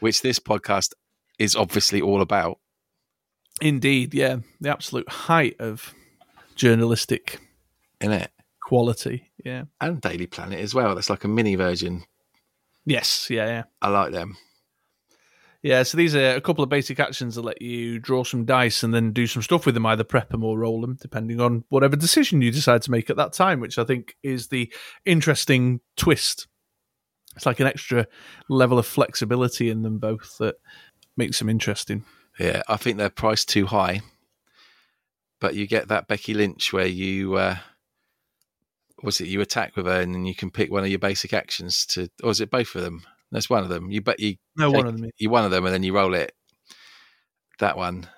[0.00, 0.92] which this podcast
[1.38, 2.58] is obviously all about.
[3.60, 5.94] Indeed, yeah, the absolute height of
[6.56, 7.38] journalistic
[8.00, 8.30] In it,
[8.62, 9.30] quality.
[9.44, 9.64] Yeah.
[9.80, 10.94] and Daily Planet as well.
[10.94, 12.04] That's like a mini version.
[12.86, 13.28] Yes.
[13.30, 13.46] Yeah.
[13.46, 13.62] Yeah.
[13.82, 14.36] I like them.
[15.62, 18.82] Yeah, so these are a couple of basic actions that let you draw some dice
[18.82, 21.64] and then do some stuff with them, either prep them or roll them, depending on
[21.68, 24.72] whatever decision you decide to make at that time, which I think is the
[25.04, 26.46] interesting twist.
[27.36, 28.06] It's like an extra
[28.48, 30.56] level of flexibility in them both that
[31.16, 32.04] makes them interesting.
[32.38, 34.00] Yeah, I think they're priced too high,
[35.40, 37.34] but you get that Becky Lynch where you.
[37.34, 37.56] Uh,
[39.02, 41.32] was it you attack with her and then you can pick one of your basic
[41.32, 44.36] actions to or is it both of them that's one of them you bet you
[44.56, 45.10] No, Take- one of them.
[45.18, 46.32] you one of them and then you roll it.
[47.58, 48.08] That one.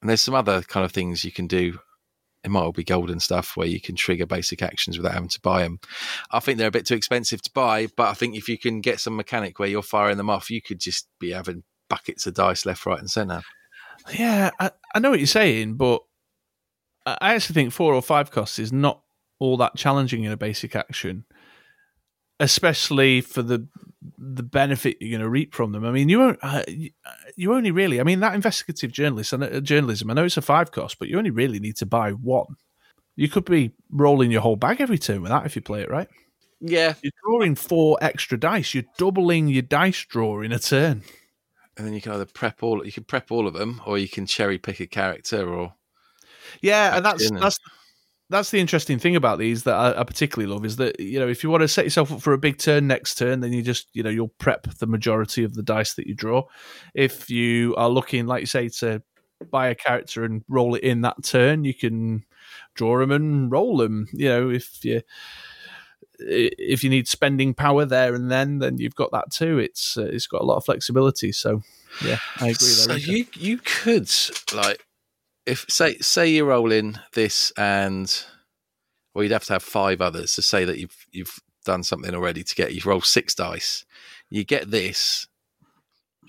[0.00, 1.78] And there's some other kind of things you can do.
[2.44, 5.40] It might all be golden stuff where you can trigger basic actions without having to
[5.40, 5.78] buy them.
[6.32, 8.80] I think they're a bit too expensive to buy, but I think if you can
[8.80, 12.34] get some mechanic where you're firing them off, you could just be having buckets of
[12.34, 13.42] dice left, right, and centre.
[14.12, 16.02] Yeah, I, I know what you're saying, but
[17.06, 19.02] I I actually think four or five costs is not
[19.38, 21.24] all that challenging in a basic action,
[22.40, 23.68] especially for the
[24.18, 25.84] the benefit you're going to reap from them.
[25.84, 30.10] I mean, you won't, uh, you- only really, I mean, that investigative journalist, uh, journalism.
[30.10, 32.56] I know it's a five cost, but you only really need to buy one.
[33.16, 35.90] You could be rolling your whole bag every turn with that if you play it
[35.90, 36.08] right.
[36.60, 36.94] Yeah.
[37.02, 38.72] You're drawing four extra dice.
[38.74, 41.02] You're doubling your dice draw in a turn.
[41.76, 44.08] And then you can either prep all you can prep all of them or you
[44.08, 45.74] can cherry pick a character or
[46.60, 47.40] Yeah, and that's and-
[48.32, 51.28] that's the interesting thing about these that I, I particularly love is that you know
[51.28, 53.62] if you want to set yourself up for a big turn next turn, then you
[53.62, 56.44] just you know you'll prep the majority of the dice that you draw.
[56.94, 59.02] If you are looking, like you say, to
[59.50, 62.24] buy a character and roll it in that turn, you can
[62.74, 64.08] draw them and roll them.
[64.12, 65.02] You know, if you
[66.18, 69.58] if you need spending power there and then, then you've got that too.
[69.58, 71.32] It's uh, it's got a lot of flexibility.
[71.32, 71.62] So
[72.04, 72.68] yeah, I agree.
[72.68, 74.10] So you you could
[74.54, 74.84] like
[75.46, 78.24] if say say you roll in this and
[79.14, 82.42] well you'd have to have five others to say that you've you've done something already
[82.42, 83.84] to get you roll six dice.
[84.30, 85.26] You get this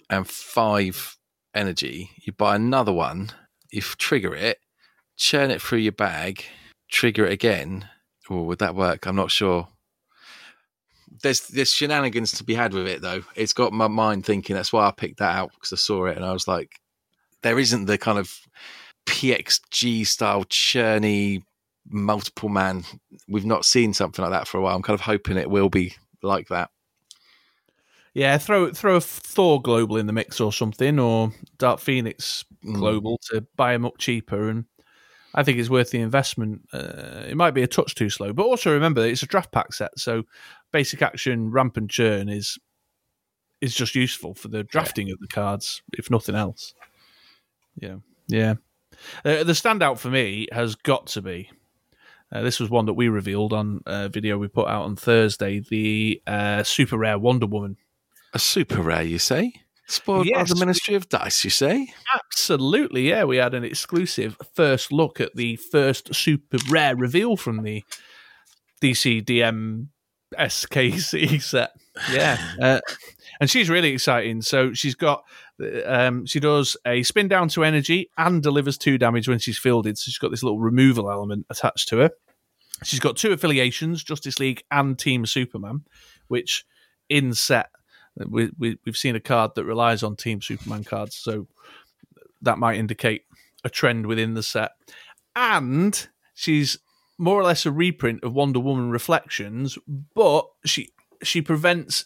[0.10, 1.18] and five
[1.56, 2.12] energy.
[2.22, 3.32] You buy another one.
[3.72, 4.60] You trigger it,
[5.18, 6.44] churn it through your bag,
[6.90, 7.90] trigger it again.
[8.30, 9.06] Or would that work?
[9.06, 9.68] I'm not sure.
[11.22, 13.24] There's there's shenanigans to be had with it though.
[13.36, 14.56] It's got my mind thinking.
[14.56, 16.80] That's why I picked that out because I saw it and I was like,
[17.42, 18.34] there isn't the kind of
[19.06, 21.44] PXG style churny
[21.90, 22.84] multiple man.
[23.28, 24.76] We've not seen something like that for a while.
[24.76, 26.70] I'm kind of hoping it will be like that.
[28.14, 32.76] Yeah, throw throw a Thor global in the mix or something, or Dark Phoenix Mm.
[32.76, 34.64] global to buy them up cheaper, and
[35.34, 36.62] I think it's worth the investment.
[36.72, 39.74] Uh, it might be a touch too slow, but also remember it's a draft pack
[39.74, 40.24] set, so
[40.72, 42.58] basic action, ramp and churn is
[43.60, 46.74] is just useful for the drafting of the cards, if nothing else.
[47.76, 48.54] Yeah, yeah.
[49.26, 51.50] Uh, the standout for me has got to be.
[52.32, 55.60] Uh, this was one that we revealed on a video we put out on Thursday.
[55.70, 57.78] The uh, super rare Wonder Woman.
[58.34, 59.54] A super rare, you say?
[59.88, 60.50] Spoiled Yes.
[60.50, 61.94] by the Ministry of Dice, you say?
[62.16, 63.26] Absolutely, yeah.
[63.26, 67.84] We had an exclusive first look at the first super rare reveal from the
[68.82, 69.88] DC DM
[70.40, 71.72] SKC set.
[72.12, 72.80] Yeah, uh,
[73.40, 74.42] and she's really exciting.
[74.42, 75.24] So she's got,
[75.86, 79.98] um, she does a spin down to energy and delivers two damage when she's fielded.
[79.98, 82.12] So she's got this little removal element attached to her.
[82.84, 85.84] She's got two affiliations, Justice League and Team Superman,
[86.28, 86.66] which
[87.08, 87.70] in set
[88.18, 91.16] we, we, we've seen a card that relies on Team Superman cards.
[91.16, 91.48] So
[92.42, 93.24] that might indicate
[93.64, 94.72] a trend within the set.
[95.36, 96.80] And she's
[97.18, 99.78] more or less a reprint of Wonder Woman Reflections,
[100.14, 100.90] but she
[101.22, 102.06] she prevents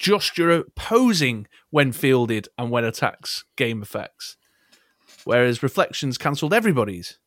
[0.00, 4.36] just your opposing when fielded and when attacks game effects.
[5.24, 7.18] whereas Reflections cancelled everybody's.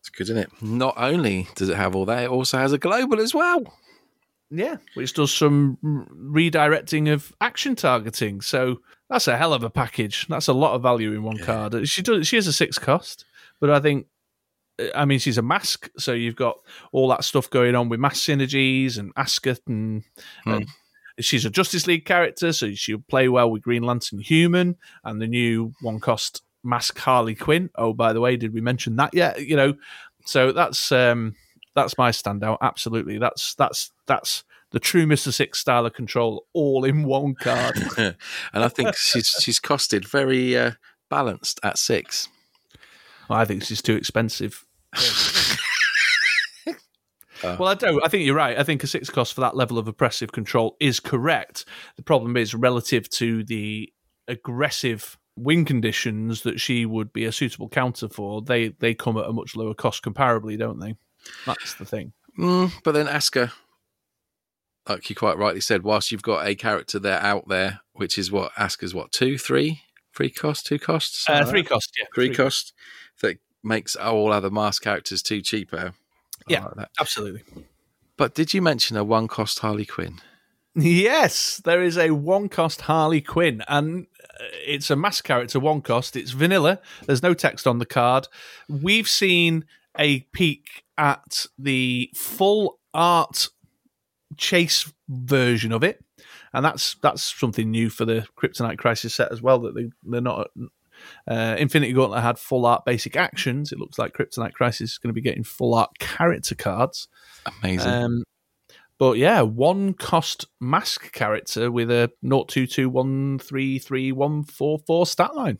[0.00, 0.50] It's good, isn't it?
[0.62, 3.78] Not only does it have all that, it also has a global as well.
[4.50, 8.40] Yeah, which does some redirecting of action targeting.
[8.40, 10.26] So that's a hell of a package.
[10.28, 11.44] That's a lot of value in one yeah.
[11.44, 11.88] card.
[11.88, 12.26] She does.
[12.26, 13.24] She has a six cost,
[13.60, 14.06] but I think,
[14.94, 16.56] I mean, she's a mask, so you've got
[16.92, 20.02] all that stuff going on with mass synergies and Ascot, and
[20.44, 20.52] hmm.
[20.52, 20.60] uh,
[21.20, 25.26] she's a Justice League character, so she'll play well with Green Lantern Human and the
[25.26, 27.70] new one cost mask Harley Quinn.
[27.76, 29.46] Oh, by the way, did we mention that yet?
[29.46, 29.74] You know,
[30.24, 31.34] so that's um
[31.74, 32.58] that's my standout.
[32.60, 37.76] Absolutely, that's that's that's the true Mister Six style of control, all in one card.
[37.96, 38.16] and
[38.52, 40.72] I think she's she's costed very uh,
[41.10, 42.28] balanced at six.
[43.28, 44.64] Well, I think she's too expensive.
[47.42, 48.00] Uh, well, I don't.
[48.04, 48.58] I think you're right.
[48.58, 51.64] I think a six cost for that level of oppressive control is correct.
[51.96, 53.92] The problem is relative to the
[54.28, 58.42] aggressive win conditions that she would be a suitable counter for.
[58.42, 60.96] They they come at a much lower cost comparably, don't they?
[61.46, 62.12] That's the thing.
[62.38, 63.52] Mm, but then Asuka,
[64.88, 68.30] like you quite rightly said, whilst you've got a character there out there, which is
[68.30, 69.82] what Asuka's what two, three,
[70.14, 72.72] three cost, two costs, uh, three cost, yeah, three, three cost
[73.20, 75.94] that makes all other mask characters too cheaper.
[76.48, 77.42] Yeah, like absolutely.
[78.16, 80.20] But did you mention a one cost Harley Quinn?
[80.74, 85.82] Yes, there is a one cost Harley Quinn, and uh, it's a mask character one
[85.82, 86.16] cost.
[86.16, 86.80] It's vanilla.
[87.06, 88.28] There's no text on the card.
[88.68, 89.66] We've seen
[89.98, 93.48] a peek at the full art
[94.38, 96.02] chase version of it,
[96.54, 99.58] and that's that's something new for the Kryptonite Crisis set as well.
[99.60, 100.48] That they they're not.
[101.28, 103.72] Uh, Infinity Gauntlet had full art basic actions.
[103.72, 107.08] It looks like Kryptonite Crisis is going to be getting full art character cards.
[107.62, 107.90] Amazing.
[107.90, 108.22] Um,
[108.98, 115.58] but yeah, one cost mask character with a 0221333144 stat line.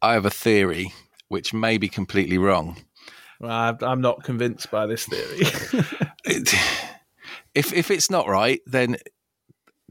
[0.00, 0.92] I have a theory
[1.28, 2.76] which may be completely wrong.
[3.42, 5.40] I'm not convinced by this theory.
[7.54, 8.96] if if it's not right, then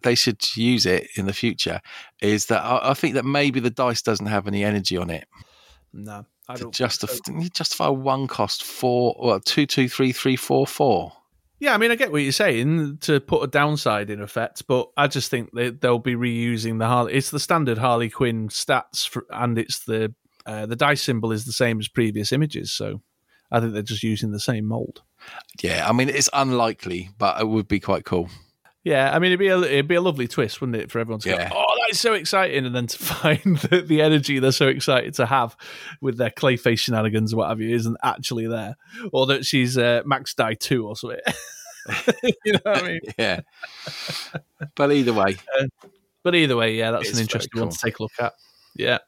[0.04, 1.82] they should use it in the future.
[2.22, 5.28] Is that I, I think that maybe the dice doesn't have any energy on it.
[5.94, 6.74] No, I don't.
[6.74, 7.48] Justify, so.
[7.54, 11.14] justify one cost four, well, two, two, three, three, four, four.
[11.60, 14.90] Yeah, I mean, I get what you're saying to put a downside in effect, but
[14.98, 17.14] I just think that they'll be reusing the Harley.
[17.14, 20.14] It's the standard Harley Quinn stats, for, and it's the
[20.46, 22.74] uh, the dice symbol is the same as previous images.
[22.74, 23.02] So
[23.50, 25.04] I think they're just using the same mold.
[25.62, 28.28] Yeah, I mean, it's unlikely, but it would be quite cool.
[28.84, 31.22] Yeah, I mean, it'd be a it'd be a lovely twist, wouldn't it, for everyone
[31.22, 31.50] to yeah.
[31.50, 35.14] go, "Oh, that's so exciting," and then to find that the energy they're so excited
[35.16, 35.56] to have
[36.02, 38.76] with their clayface shenanigans or what have you isn't actually there,
[39.14, 41.20] or that she's uh, max die two or something.
[42.44, 43.00] you know what I mean?
[43.18, 43.40] yeah.
[44.76, 45.68] But either way, uh,
[46.22, 47.64] but either way, yeah, that's an interesting cool.
[47.64, 48.34] one to take a look at.
[48.76, 49.00] Yeah.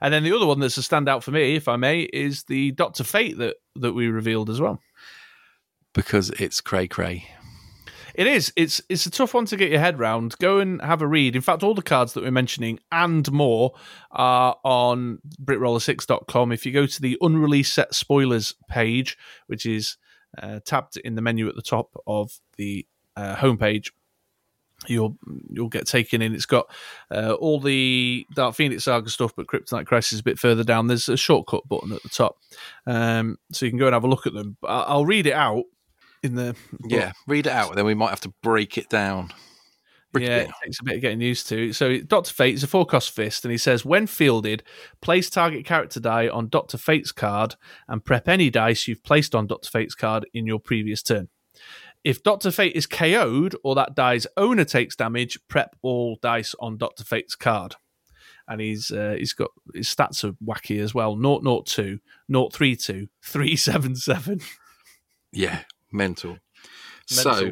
[0.00, 2.70] And then the other one that's a standout for me, if I may, is the
[2.72, 4.80] Doctor Fate that that we revealed as well.
[5.92, 7.28] Because it's cray cray.
[8.18, 8.52] It is.
[8.56, 10.34] It's it's a tough one to get your head round.
[10.40, 11.36] Go and have a read.
[11.36, 13.74] In fact, all the cards that we're mentioning and more
[14.10, 16.50] are on BritRoller6.com.
[16.50, 19.98] If you go to the unreleased set spoilers page, which is
[20.36, 20.58] uh,
[21.04, 23.92] in the menu at the top of the uh, homepage,
[24.88, 25.16] you'll
[25.48, 26.34] you'll get taken in.
[26.34, 26.66] It's got
[27.12, 30.88] uh, all the Dark Phoenix Saga stuff, but Kryptonite Crisis is a bit further down.
[30.88, 32.36] There's a shortcut button at the top,
[32.84, 34.56] um, so you can go and have a look at them.
[34.64, 35.66] I'll read it out
[36.22, 36.90] in the book.
[36.90, 37.74] yeah, read it out.
[37.74, 39.30] Then we might have to break it down.
[40.12, 41.72] Break yeah, it, it takes a bit of getting used to.
[41.72, 44.62] So Doctor Fate is a four cost fist, and he says when fielded,
[45.02, 47.56] place target character die on Doctor Fate's card
[47.88, 51.28] and prep any dice you've placed on Doctor Fate's card in your previous turn.
[52.04, 56.78] If Doctor Fate is KO'd or that die's owner takes damage, prep all dice on
[56.78, 57.76] Doctor Fate's card.
[58.46, 61.16] And he's uh, he's got his stats are wacky as well.
[61.16, 61.98] 002,
[62.32, 64.40] 032, 377.
[65.32, 66.38] Yeah, mental.
[67.10, 67.34] mental.
[67.34, 67.50] So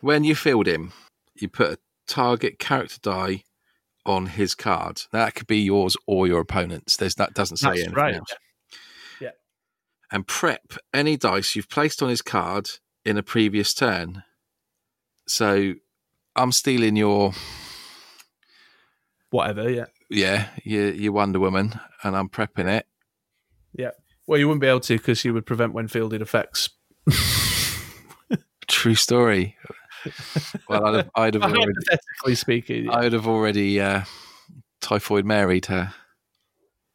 [0.00, 0.92] when you field him,
[1.34, 3.44] you put a target character die
[4.06, 5.02] on his card.
[5.12, 6.96] That could be yours or your opponent's.
[6.96, 8.14] There's that doesn't say That's anything right.
[8.16, 8.34] else.
[9.20, 9.28] Yeah.
[9.28, 9.30] yeah.
[10.10, 12.70] And prep any dice you've placed on his card
[13.04, 14.22] in a previous turn.
[15.26, 15.74] So
[16.36, 17.32] I'm stealing your
[19.30, 19.86] whatever, yeah.
[20.08, 22.86] Yeah, your, your Wonder Woman, and I'm prepping it.
[23.72, 23.90] Yeah.
[24.26, 26.70] Well, you wouldn't be able to because you would prevent when fielded effects.
[28.70, 29.56] True story.
[30.68, 32.92] Well, I'd have, I'd have already, hypothetically speaking, yeah.
[32.92, 34.02] I would have already uh,
[34.80, 35.92] typhoid married her.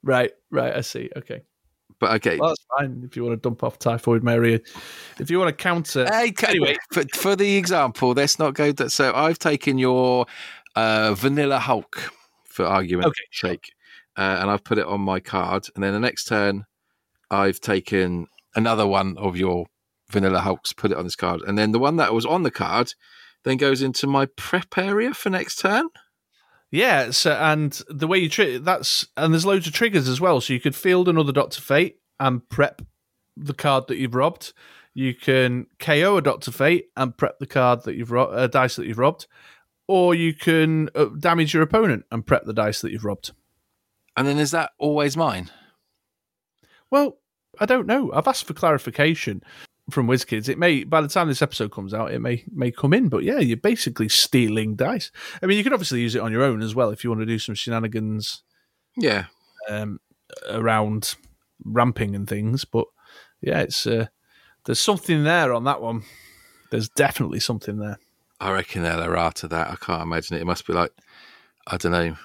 [0.01, 0.75] Right, right.
[0.75, 1.09] I see.
[1.15, 1.43] Okay.
[1.99, 4.61] But okay, well, that's fine if you want to dump off Typhoid Mary.
[5.19, 8.71] If you want to counter, hey, anyway, for, for the example, let's not go.
[8.73, 10.25] That, so I've taken your
[10.75, 12.11] uh, Vanilla Hulk
[12.43, 13.49] for argument's okay.
[13.49, 13.73] sake,
[14.17, 15.67] uh, and I've put it on my card.
[15.73, 16.65] And then the next turn,
[17.31, 19.67] I've taken another one of your
[20.09, 22.51] Vanilla Hulks, put it on this card, and then the one that was on the
[22.51, 22.93] card
[23.43, 25.87] then goes into my prep area for next turn.
[26.71, 30.41] Yeah, so and the way you tri- that's and there's loads of triggers as well.
[30.41, 32.81] So you could field another Doctor Fate and prep
[33.37, 34.51] the card that you've robbed.
[34.93, 38.75] You can KO a Doctor Fate and prep the card that you've ro- uh, dice
[38.75, 39.27] that you've robbed,
[39.87, 43.31] or you can uh, damage your opponent and prep the dice that you've robbed.
[44.17, 45.51] And then is that always mine?
[46.89, 47.19] Well,
[47.59, 48.11] I don't know.
[48.13, 49.43] I've asked for clarification
[49.89, 50.49] from WizKids.
[50.49, 53.09] It may by the time this episode comes out, it may may come in.
[53.09, 55.11] But yeah, you're basically stealing dice.
[55.41, 57.21] I mean, you can obviously use it on your own as well if you want
[57.21, 58.43] to do some shenanigans
[58.97, 59.25] Yeah.
[59.69, 59.99] um,
[60.49, 61.15] around
[61.63, 62.65] ramping and things.
[62.65, 62.85] But
[63.41, 64.07] yeah, it's uh,
[64.65, 66.03] there's something there on that one.
[66.71, 67.99] There's definitely something there.
[68.39, 69.69] I reckon there are errata that.
[69.69, 70.41] I can't imagine it.
[70.41, 70.91] It must be like,
[71.67, 72.15] I don't know,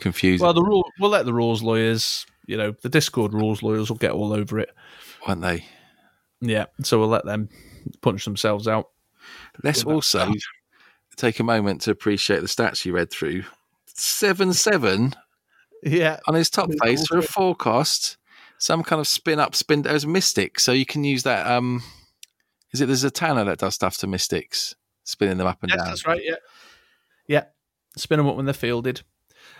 [0.00, 3.88] confusing, Well, the rule we'll let the rules lawyers, you know, the Discord rules lawyers
[3.90, 4.70] will get all over it.
[5.28, 5.64] won't they?
[6.40, 7.48] Yeah, so we'll let them
[8.02, 8.90] punch themselves out.
[9.62, 10.32] Let's also
[11.16, 13.44] take a moment to appreciate the stats you read through.
[13.86, 15.14] 7 7
[15.82, 18.18] Yeah, on his top face for a forecast.
[18.58, 20.60] Some kind of spin up, spin as Mystic.
[20.60, 21.46] So you can use that.
[21.46, 21.82] Um,
[22.72, 24.74] Is it the Zatanna that does stuff to Mystics,
[25.04, 25.86] spinning them up and yes, down?
[25.88, 26.22] that's right.
[26.22, 26.36] Yeah,
[27.26, 27.44] yeah,
[27.96, 29.02] spin them up when they're fielded.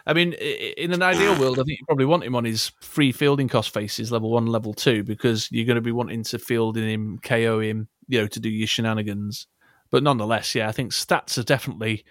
[0.07, 3.13] I mean, in an ideal world, I think you probably want him on his free
[3.13, 6.77] fielding cost faces, level one, level two, because you're going to be wanting to field
[6.77, 9.47] in him, KO him, you know, to do your shenanigans.
[9.91, 12.05] But nonetheless, yeah, I think stats are definitely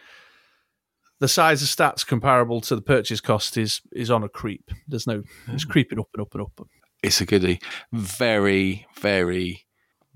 [1.19, 4.71] the size of stats comparable to the purchase cost is is on a creep.
[4.87, 5.71] There's no, it's hmm.
[5.71, 6.67] creeping up and up and up.
[7.03, 7.59] It's a goodie.
[7.93, 9.65] Very, very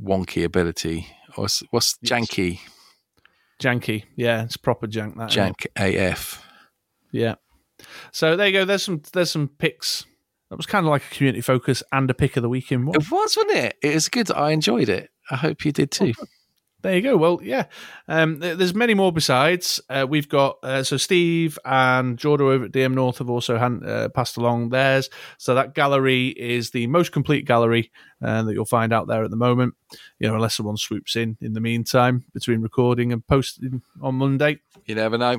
[0.01, 1.07] wonky ability.
[1.35, 2.59] What's, what's janky?
[3.61, 5.15] Janky, yeah, it's proper jank.
[5.17, 5.29] That?
[5.29, 6.43] Jank AF.
[7.11, 7.35] Yeah.
[8.11, 8.65] So there you go.
[8.65, 10.05] There's some there's some picks.
[10.49, 12.85] That was kind of like a community focus and a pick of the week in
[12.85, 12.95] one.
[12.95, 13.77] It was, wasn't it?
[13.83, 14.31] It was good.
[14.31, 15.11] I enjoyed it.
[15.29, 16.13] I hope you did too.
[16.81, 17.17] There you go.
[17.17, 17.65] Well, yeah.
[18.07, 19.81] Um, there's many more besides.
[19.89, 23.85] Uh, we've got uh, so Steve and Jordan over at DM North have also hand,
[23.85, 25.09] uh, passed along theirs.
[25.37, 27.91] So that gallery is the most complete gallery
[28.23, 29.73] uh, that you'll find out there at the moment.
[30.19, 34.59] You know, unless someone swoops in in the meantime between recording and posting on Monday.
[34.85, 35.37] You never know.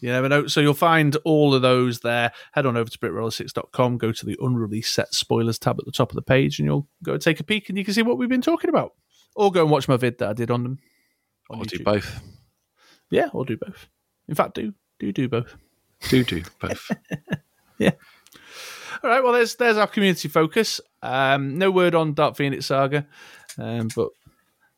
[0.00, 0.46] You never know.
[0.46, 2.32] So you'll find all of those there.
[2.52, 6.10] Head on over to BritRoller6.com, go to the unreleased set spoilers tab at the top
[6.10, 8.28] of the page, and you'll go take a peek and you can see what we've
[8.28, 8.92] been talking about.
[9.34, 10.78] Or go and watch my vid that I did on them.
[11.50, 12.20] on Or do both.
[13.10, 13.88] Yeah, or do both.
[14.28, 15.56] In fact, do do do both.
[16.08, 16.90] Do do both.
[17.78, 17.92] Yeah.
[19.04, 19.22] All right.
[19.22, 20.80] Well, there's there's our community focus.
[21.00, 23.06] Um, no word on Dark Phoenix Saga,
[23.56, 24.08] um, but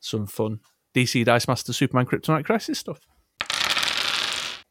[0.00, 0.60] some fun
[0.94, 3.00] DC Dice Master Superman Kryptonite Crisis stuff.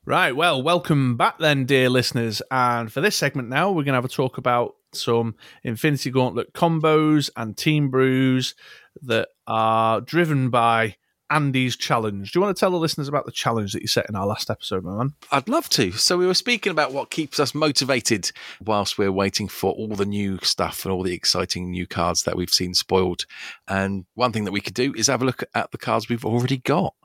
[0.10, 0.36] Right.
[0.36, 2.42] Well, welcome back then, dear listeners.
[2.50, 6.52] And for this segment now, we're going to have a talk about some Infinity Gauntlet
[6.52, 8.56] combos and team brews
[9.04, 10.96] that are driven by
[11.30, 12.32] Andy's challenge.
[12.32, 14.26] Do you want to tell the listeners about the challenge that you set in our
[14.26, 15.14] last episode, my man?
[15.32, 15.92] I'd love to.
[15.92, 18.32] So we were speaking about what keeps us motivated
[18.66, 22.36] whilst we're waiting for all the new stuff and all the exciting new cards that
[22.36, 23.28] we've seen spoiled.
[23.68, 26.26] And one thing that we could do is have a look at the cards we've
[26.26, 26.96] already got.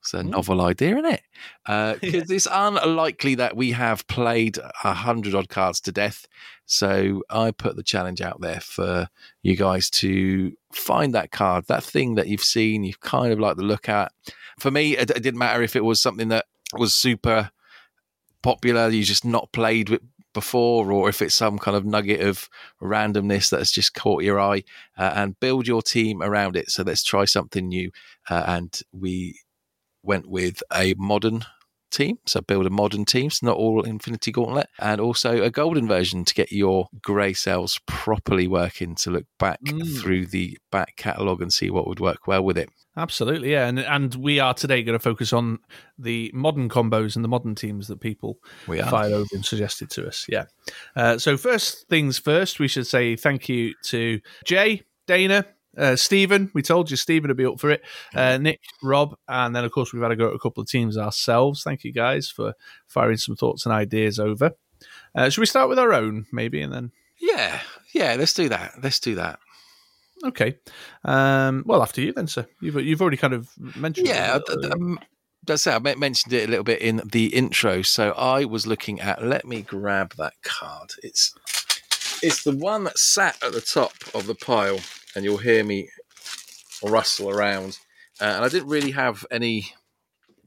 [0.00, 1.22] It's a novel idea, isn't it?
[2.00, 6.26] Because it's unlikely that we have played a hundred odd cards to death.
[6.66, 9.08] So I put the challenge out there for
[9.42, 13.56] you guys to find that card, that thing that you've seen, you've kind of like
[13.56, 14.12] the look at.
[14.58, 17.50] For me, it, it didn't matter if it was something that was super
[18.42, 20.02] popular, you just not played with
[20.34, 22.48] before, or if it's some kind of nugget of
[22.80, 24.62] randomness that has just caught your eye,
[24.96, 26.70] uh, and build your team around it.
[26.70, 27.90] So let's try something new.
[28.28, 29.40] Uh, and we
[30.08, 31.44] went with a modern
[31.90, 32.18] team.
[32.26, 36.22] So build a modern team, so not all Infinity Gauntlet, and also a golden version
[36.26, 39.98] to get your grey cells properly working to look back Mm.
[39.98, 42.68] through the back catalogue and see what would work well with it.
[42.94, 45.60] Absolutely, yeah, and and we are today going to focus on
[45.98, 48.90] the modern combos and the modern teams that people We are.
[48.90, 50.26] fired over and suggested to us.
[50.28, 50.44] Yeah.
[50.94, 55.46] Uh, so first things first, we should say thank you to Jay, Dana,
[55.78, 56.50] uh, Stephen.
[56.54, 57.82] We told you Stephen would be up for it.
[58.14, 60.68] Uh, Nick, Rob, and then of course we've had to go to a couple of
[60.68, 61.62] teams ourselves.
[61.62, 62.54] Thank you guys for
[62.86, 64.52] firing some thoughts and ideas over.
[65.14, 67.60] Uh, should we start with our own, maybe, and then Yeah,
[67.94, 68.74] yeah, let's do that.
[68.82, 69.38] Let's do that.
[70.24, 70.56] okay.
[71.04, 72.46] Um, well, after you then, sir.
[72.60, 74.06] You've you've already kind of mentioned.
[74.08, 74.98] Yeah, little th- th- um,
[75.46, 75.70] that's it.
[75.70, 77.82] I mentioned it a little bit in the intro.
[77.82, 79.24] So I was looking at.
[79.24, 80.90] Let me grab that card.
[81.02, 81.32] It's
[82.22, 84.80] it's the one that sat at the top of the pile,
[85.18, 85.90] and you'll hear me
[86.80, 87.80] rustle around.
[88.20, 89.72] Uh, and I didn't really have any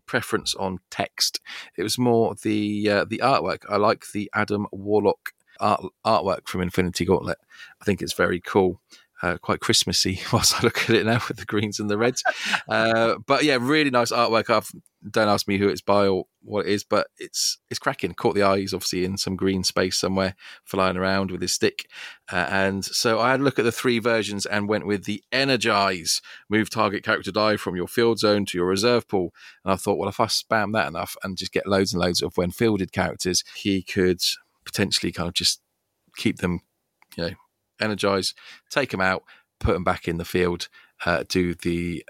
[0.05, 1.41] preference on text.
[1.78, 3.63] It was more the uh, the artwork.
[3.69, 7.38] I like the Adam Warlock art, artwork from Infinity Gauntlet.
[7.82, 8.80] I think it's very cool.
[9.22, 12.24] Uh, quite Christmassy whilst I look at it now with the greens and the reds.
[12.67, 14.49] Uh, but yeah, really nice artwork.
[14.49, 14.72] I've,
[15.09, 18.13] don't ask me who it's by or what it is, but it's it's cracking.
[18.13, 18.59] Caught the eye.
[18.59, 21.88] He's obviously in some green space somewhere, flying around with his stick.
[22.32, 25.24] Uh, and so I had a look at the three versions and went with the
[25.32, 26.22] Energize.
[26.49, 29.34] Move target character die from your field zone to your reserve pool.
[29.63, 32.22] And I thought, well, if I spam that enough and just get loads and loads
[32.22, 34.22] of when fielded characters, he could
[34.65, 35.61] potentially kind of just
[36.15, 36.61] keep them,
[37.15, 37.32] you know,
[37.82, 38.34] energize,
[38.69, 39.23] take them out,
[39.59, 40.67] put them back in the field,
[41.05, 42.03] uh, do the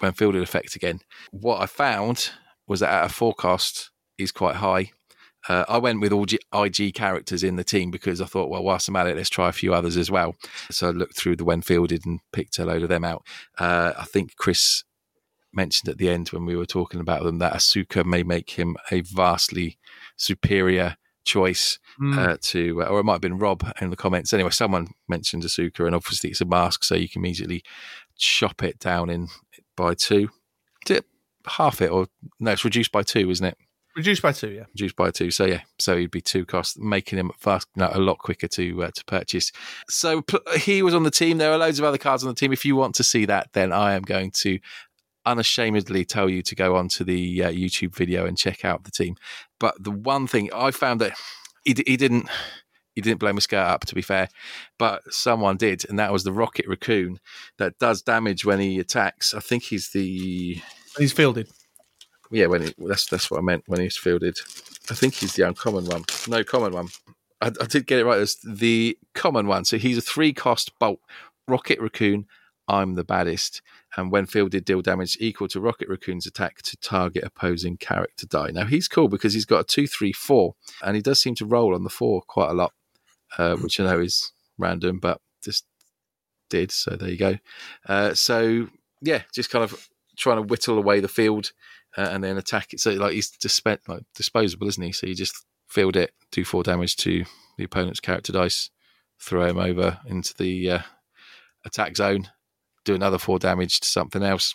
[0.00, 1.00] when fielded effect again.
[1.30, 2.30] What I found
[2.66, 4.90] was that our forecast is quite high.
[5.48, 8.64] Uh, I went with all G- IG characters in the team because I thought, well,
[8.64, 10.36] whilst I'm at it, let's try a few others as well.
[10.70, 13.24] So I looked through the when fielded and picked a load of them out.
[13.58, 14.84] Uh, I think Chris
[15.52, 18.76] mentioned at the end when we were talking about them that Asuka may make him
[18.90, 19.78] a vastly
[20.16, 22.18] superior choice Mm.
[22.18, 24.32] uh, to, or it might have been Rob in the comments.
[24.32, 27.62] Anyway, someone mentioned Asuka, and obviously it's a mask, so you can immediately
[28.18, 29.28] chop it down in
[29.76, 30.28] by two.
[30.88, 31.04] Is it
[31.46, 32.08] half it, or
[32.40, 32.50] no?
[32.50, 33.56] It's reduced by two, isn't it?
[33.96, 34.64] Reduced by two, yeah.
[34.74, 38.00] Reduced by two, so yeah, so he'd be two costs, making him fast, no, a
[38.00, 39.52] lot quicker to uh, to purchase.
[39.88, 41.38] So pl- he was on the team.
[41.38, 42.52] There are loads of other cards on the team.
[42.52, 44.58] If you want to see that, then I am going to
[45.26, 49.16] unashamedly tell you to go onto the uh, YouTube video and check out the team.
[49.58, 51.12] But the one thing I found that
[51.64, 52.28] he, he didn't
[52.94, 54.28] he didn't blow my skirt up to be fair,
[54.78, 57.18] but someone did, and that was the rocket raccoon
[57.58, 59.34] that does damage when he attacks.
[59.34, 60.60] I think he's the
[60.98, 61.48] He's fielded.
[62.30, 64.36] yeah when he, that's that's what I meant when he's fielded.
[64.90, 66.04] I think he's the uncommon one.
[66.28, 66.88] No common one.
[67.40, 68.20] I, I did get it right.
[68.20, 69.64] It's the common one.
[69.64, 71.00] So he's a three cost bolt
[71.48, 72.26] rocket raccoon.
[72.66, 73.60] I'm the baddest,
[73.96, 78.50] and when fielded, deal damage equal to Rocket Raccoon's attack to target opposing character die.
[78.52, 81.46] Now he's cool because he's got a two, three, four, and he does seem to
[81.46, 82.72] roll on the four quite a lot,
[83.36, 85.66] uh, which I know is random, but just
[86.48, 86.70] did.
[86.70, 87.36] So there you go.
[87.86, 88.68] Uh, so
[89.02, 91.52] yeah, just kind of trying to whittle away the field
[91.96, 92.80] uh, and then attack it.
[92.80, 94.92] So like he's disp- like disposable, isn't he?
[94.92, 97.24] So you just field it, do four damage to
[97.58, 98.70] the opponent's character dice,
[99.20, 100.78] throw him over into the uh,
[101.64, 102.28] attack zone,
[102.84, 104.54] do another four damage to something else.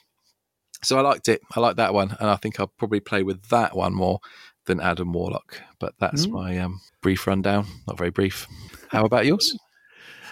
[0.84, 1.42] So I liked it.
[1.56, 4.20] I like that one, and I think I'll probably play with that one more
[4.66, 5.62] than Adam Warlock.
[5.80, 6.32] But that's Mm.
[6.32, 7.66] my um, brief rundown.
[7.88, 8.48] Not very brief.
[8.90, 9.58] How about yours?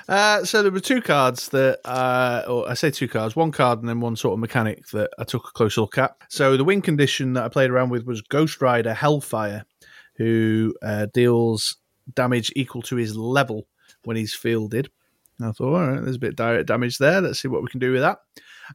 [0.09, 3.79] Uh, so there were two cards that, uh, or I say two cards, one card
[3.79, 6.15] and then one sort of mechanic that I took a close look at.
[6.29, 9.65] So the win condition that I played around with was Ghost Rider Hellfire,
[10.15, 11.75] who uh, deals
[12.15, 13.67] damage equal to his level
[14.05, 14.89] when he's fielded.
[15.41, 17.21] I thought, all right, there's a bit of direct damage there.
[17.21, 18.19] Let's see what we can do with that.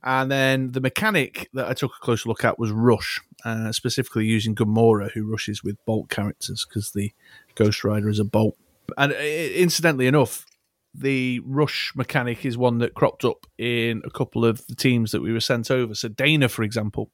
[0.03, 4.25] And then the mechanic that I took a closer look at was Rush, uh, specifically
[4.25, 7.13] using Gamora, who rushes with Bolt characters because the
[7.55, 8.57] Ghost Rider is a Bolt.
[8.97, 10.47] And uh, incidentally enough,
[10.95, 15.23] the rush mechanic is one that cropped up in a couple of the teams that
[15.23, 15.95] we were sent over.
[15.95, 17.11] So Dana, for example,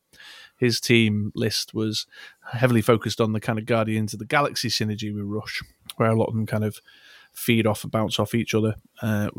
[0.57, 2.07] his team list was
[2.53, 5.63] heavily focused on the kind of Guardians of the Galaxy synergy with Rush,
[5.97, 6.81] where a lot of them kind of
[7.39, 9.31] feed off and bounce off each other uh,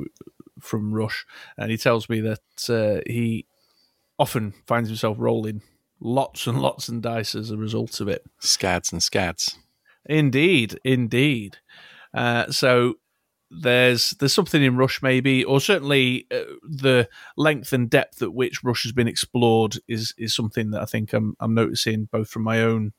[0.60, 1.26] from Rush.
[1.58, 3.46] And he tells me that uh, he
[4.18, 5.62] often finds himself rolling
[6.00, 8.24] lots and lots and dice as a result of it.
[8.40, 9.58] Scads and scads.
[10.06, 11.58] Indeed, indeed.
[12.14, 12.96] Uh, so
[13.52, 18.64] there's there's something in Rush maybe, or certainly uh, the length and depth at which
[18.64, 22.44] Rush has been explored is is something that I think I'm I'm noticing both from
[22.44, 22.94] my own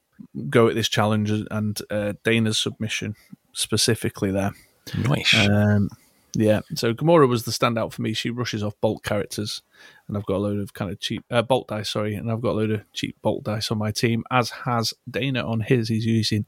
[0.48, 3.16] go at this challenge and uh, Dana's submission
[3.52, 4.52] specifically there.
[4.96, 5.34] Nice.
[5.34, 5.88] Um,
[6.34, 8.12] yeah, so Gamora was the standout for me.
[8.12, 9.62] She rushes off bolt characters,
[10.06, 11.90] and I've got a load of kind of cheap uh, bolt dice.
[11.90, 14.24] Sorry, and I've got a load of cheap bolt dice on my team.
[14.30, 15.88] As has Dana on his.
[15.88, 16.46] He's using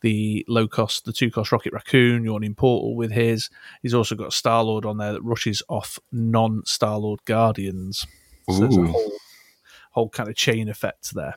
[0.00, 3.50] the low cost, the two cost Rocket Raccoon, Yawning Portal with his.
[3.82, 8.06] He's also got Star Lord on there that rushes off non Star Lord Guardians.
[8.48, 8.86] So there's a Ooh.
[8.86, 9.12] whole,
[9.92, 11.36] whole kind of chain effect there,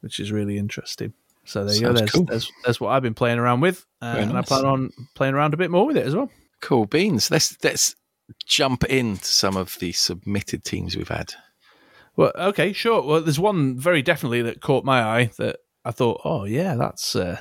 [0.00, 1.14] which is really interesting.
[1.48, 1.92] So there you go.
[1.94, 2.24] That's, cool.
[2.24, 5.54] there's, there's what I've been playing around with, uh, and I plan on playing around
[5.54, 6.30] a bit more with it as well.
[6.60, 7.30] Cool beans.
[7.30, 7.96] Let's let's
[8.46, 11.32] jump into some of the submitted teams we've had.
[12.16, 13.00] Well, okay, sure.
[13.00, 17.16] Well, there's one very definitely that caught my eye that I thought, oh yeah, that's
[17.16, 17.40] uh,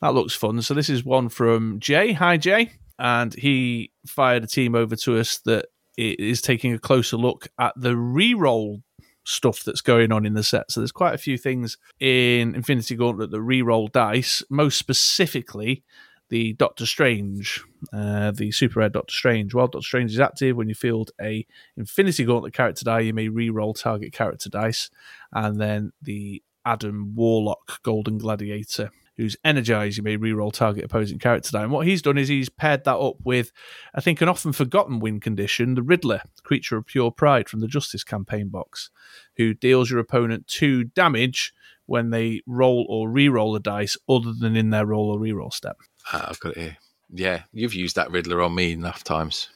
[0.00, 0.62] that looks fun.
[0.62, 2.12] So this is one from Jay.
[2.12, 5.66] Hi, Jay, and he fired a team over to us that
[5.98, 8.82] is taking a closer look at the re-roll
[9.24, 10.70] stuff that's going on in the set.
[10.70, 14.42] So there's quite a few things in Infinity Gauntlet that re-roll dice.
[14.50, 15.84] Most specifically,
[16.28, 17.62] the Doctor Strange,
[17.92, 19.52] uh, the super rare Doctor Strange.
[19.54, 21.46] While Doctor Strange is active, when you field a
[21.76, 24.90] Infinity Gauntlet character die, you may re-roll target character dice,
[25.32, 31.50] and then the Adam Warlock Golden Gladiator who's energized, you may reroll target opposing character
[31.52, 31.62] die.
[31.62, 33.52] And what he's done is he's paired that up with,
[33.94, 37.68] I think, an often forgotten win condition, the Riddler, creature of pure pride from the
[37.68, 38.90] Justice campaign box,
[39.36, 41.52] who deals your opponent two damage
[41.86, 45.76] when they roll or re-roll a dice other than in their roll or re-roll step.
[46.12, 46.76] Ah, I've got it here.
[47.10, 49.50] Yeah, you've used that Riddler on me enough times.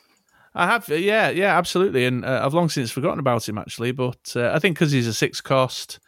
[0.54, 3.92] I have, yeah, yeah, absolutely, and uh, I've long since forgotten about him actually.
[3.92, 5.98] But uh, I think because he's a six cost,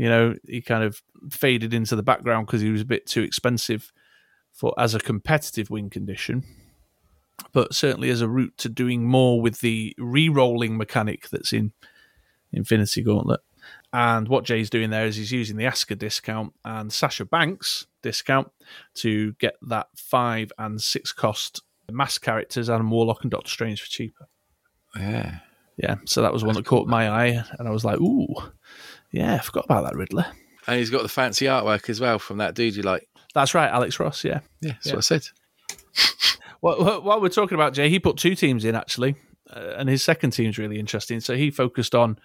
[0.00, 3.20] you know, he kind of faded into the background because he was a bit too
[3.20, 3.92] expensive
[4.50, 6.42] for as a competitive win condition.
[7.52, 11.72] But certainly as a route to doing more with the re-rolling mechanic that's in
[12.50, 13.40] Infinity Gauntlet.
[13.92, 18.50] And what Jay's doing there is he's using the Asuka discount and Sasha Banks discount
[18.94, 21.60] to get that five and six cost
[21.92, 24.28] mask characters, Adam Warlock and Doctor Strange for cheaper.
[24.96, 25.40] Yeah.
[25.76, 28.34] Yeah, so that was one that caught my eye, and I was like, "Ooh,
[29.12, 30.26] yeah, I forgot about that Riddler."
[30.66, 33.08] And he's got the fancy artwork as well from that dude you like.
[33.34, 34.22] That's right, Alex Ross.
[34.24, 34.40] Yeah.
[34.60, 34.92] Yeah, that's Yeah.
[34.94, 35.22] what I said.
[36.62, 39.14] Well, while we're talking about Jay, he put two teams in actually,
[39.48, 41.18] uh, and his second team's really interesting.
[41.20, 42.18] So he focused on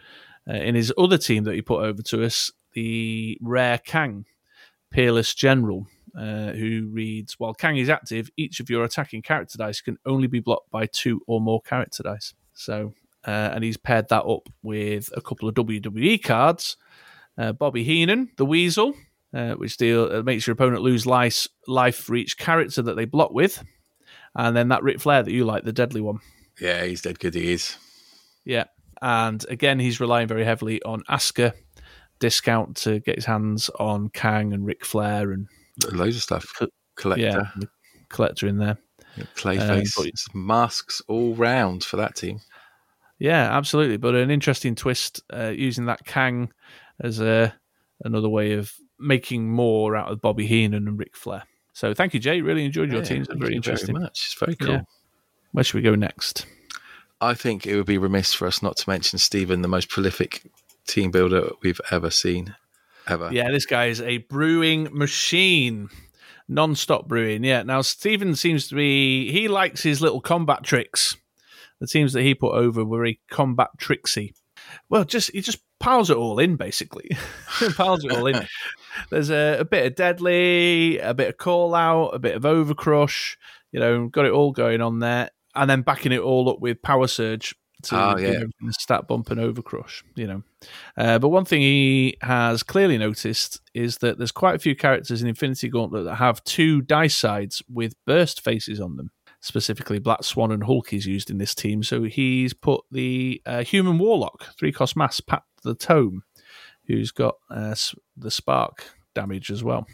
[0.49, 4.25] uh, in his other team that he put over to us the rare Kang,
[4.91, 5.88] Peerless General,
[6.19, 10.27] uh, who reads: While Kang is active, each of your attacking character dice can only
[10.27, 12.33] be blocked by two or more character dice.
[12.53, 12.93] So,
[13.28, 16.78] uh, and he's paired that up with a couple of WWE cards.
[17.38, 18.93] Uh, Bobby Heenan, the Weasel,
[19.34, 23.05] uh, which deal uh, makes your opponent lose life life for each character that they
[23.05, 23.63] block with,
[24.36, 26.19] and then that Ric Flair that you like, the deadly one.
[26.61, 27.34] Yeah, he's dead good.
[27.36, 27.76] He is.
[28.45, 28.65] Yeah,
[29.01, 31.53] and again, he's relying very heavily on Asuka
[32.19, 35.47] discount to get his hands on Kang and Ric Flair and
[35.91, 36.53] Loads of stuff.
[36.57, 37.65] Co- Collector, yeah,
[38.07, 38.78] collector in there.
[39.36, 39.97] Clayface,
[40.34, 42.39] Um, masks all round for that team.
[43.20, 43.97] Yeah, absolutely.
[43.97, 46.51] But an interesting twist uh, using that Kang
[46.99, 47.53] as a
[48.03, 51.43] another way of making more out of Bobby Heenan and Ric Flair.
[51.74, 52.41] So thank you, Jay.
[52.41, 53.28] Really enjoyed your Yeah, teams.
[53.28, 53.99] thank Very you interesting.
[53.99, 54.26] much.
[54.26, 54.70] It's very cool.
[54.70, 54.82] Yeah.
[55.51, 56.45] Where should we go next?
[57.22, 60.49] I think it would be remiss for us not to mention Stephen, the most prolific
[60.88, 62.55] team builder we've ever seen,
[63.07, 63.30] ever.
[63.32, 65.89] Yeah, this guy is a brewing machine.
[66.47, 67.43] Non-stop brewing.
[67.43, 67.63] Yeah.
[67.63, 71.18] Now Stephen seems to be he likes his little combat tricks.
[71.86, 74.33] The teams that he put over were very combat tricksy.
[74.89, 77.09] Well, just he just piles it all in basically.
[77.75, 78.47] piles it all in.
[79.09, 83.38] There's a, a bit of deadly, a bit of call out, a bit of overcrush.
[83.71, 86.81] You know, got it all going on there, and then backing it all up with
[86.81, 88.69] power surge to Oh, give yeah.
[88.69, 90.01] a stat bump and overcrush.
[90.15, 90.43] You know,
[90.97, 95.21] uh, but one thing he has clearly noticed is that there's quite a few characters
[95.21, 99.11] in Infinity Gauntlet that have two dice sides with burst faces on them.
[99.45, 101.83] Specifically, Black Swan and Hulk is used in this team.
[101.83, 106.23] So he's put the uh, Human Warlock, three cost mask, Pat the Tome,
[106.87, 107.75] who's got uh,
[108.17, 109.85] the spark damage as well.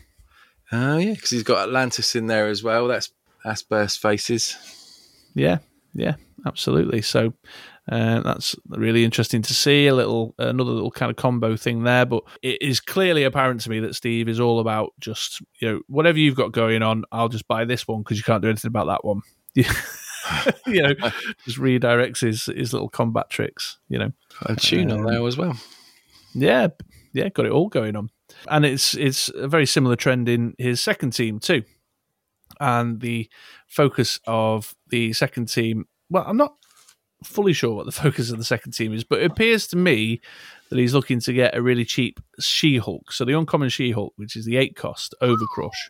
[0.71, 2.87] Oh, yeah, because he's got Atlantis in there as well.
[2.87, 3.11] That's
[3.43, 4.55] that's burst faces.
[5.35, 5.57] Yeah,
[5.93, 7.01] yeah, absolutely.
[7.01, 7.33] So
[7.91, 12.05] uh, that's really interesting to see a little another little kind of combo thing there.
[12.05, 15.81] But it is clearly apparent to me that Steve is all about just you know
[15.89, 18.69] whatever you've got going on, I'll just buy this one because you can't do anything
[18.69, 19.21] about that one.
[19.55, 20.93] you know,
[21.45, 23.77] just redirects his his little combat tricks.
[23.89, 24.11] You know,
[24.43, 25.57] A tune on Um, there as well.
[26.33, 26.67] yeah,
[27.13, 28.09] yeah, got it all going on,
[28.49, 31.63] and it's it's a very similar trend in his second team too.
[32.59, 33.29] And the
[33.67, 36.55] focus of the second team, well, I'm not
[37.23, 40.21] fully sure what the focus of the second team is, but it appears to me
[40.69, 43.11] that he's looking to get a really cheap She-Hulk.
[43.11, 45.89] So the uncommon She-Hulk, which is the eight cost Overcrush,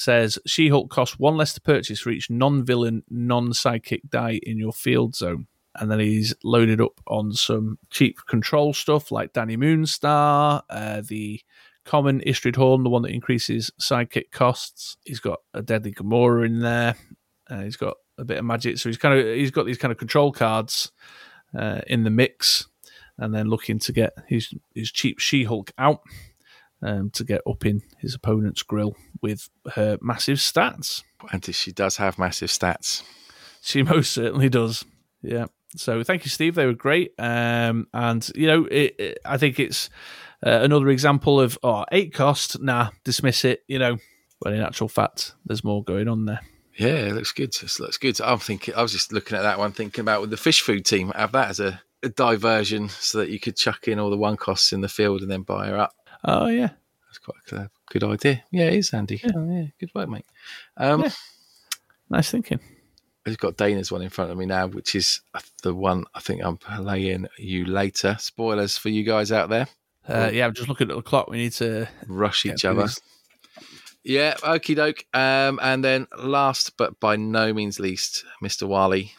[0.00, 5.14] says She-Hulk costs one less to purchase for each non-villain, non-psychic die in your field
[5.14, 5.46] zone.
[5.74, 11.42] And then he's loaded up on some cheap control stuff like Dani Moonstar, uh, the
[11.84, 14.96] common Istrid Horn, the one that increases sidekick costs.
[15.04, 16.94] He's got a Deadly Gamora in there.
[17.50, 19.92] Uh, he's got a bit of magic, so he's kind of he's got these kind
[19.92, 20.92] of control cards
[21.56, 22.66] uh, in the mix,
[23.18, 26.00] and then looking to get his his cheap She Hulk out
[26.82, 31.02] um, to get up in his opponent's grill with her massive stats.
[31.32, 33.02] And she does have massive stats.
[33.62, 34.84] She most certainly does.
[35.22, 35.46] Yeah.
[35.76, 36.54] So thank you, Steve.
[36.54, 37.12] They were great.
[37.18, 39.90] Um, and you know, it, it, I think it's
[40.44, 42.60] uh, another example of oh, eight cost.
[42.60, 43.62] Nah, dismiss it.
[43.68, 43.98] You know,
[44.40, 46.40] But in actual fact, there's more going on there.
[46.76, 47.54] Yeah, it looks good.
[47.54, 48.20] It looks good.
[48.20, 48.74] I'm thinking.
[48.74, 51.12] I was just looking at that one, thinking about with the fish food team.
[51.14, 54.36] Have that as a, a diversion, so that you could chuck in all the one
[54.36, 55.92] costs in the field and then buy her up.
[56.24, 56.70] Oh yeah,
[57.06, 58.42] That's quite a good idea.
[58.50, 59.20] Yeah, it is, Andy.
[59.24, 60.26] Yeah, yeah good work, mate.
[60.76, 61.10] Um, Yeah.
[62.08, 62.60] nice thinking.
[63.26, 65.20] I've got Dana's one in front of me now, which is
[65.62, 68.16] the one I think I'm playing you later.
[68.18, 69.68] Spoilers for you guys out there.
[70.08, 71.28] Uh, yeah, I'm just looking at the clock.
[71.28, 72.88] We need to Rush each other.
[74.02, 75.04] Yeah, okie doke.
[75.12, 78.66] Um, and then last but by no means least, Mr.
[78.66, 79.12] Wally.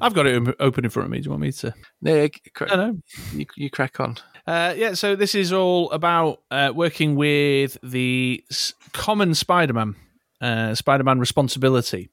[0.00, 1.20] I've got it open in front of me.
[1.20, 1.72] Do you want me to?
[2.02, 2.28] No,
[2.60, 2.98] No, no.
[3.32, 4.16] you, you crack on.
[4.46, 8.44] Uh, yeah, so this is all about uh, working with the
[8.92, 9.96] common Spider-Man,
[10.40, 12.08] uh, Spider-Man responsibility,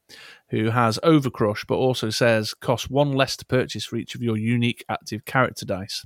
[0.49, 4.35] who has Overcrush, but also says costs one less to purchase for each of your
[4.35, 6.05] unique active character dice.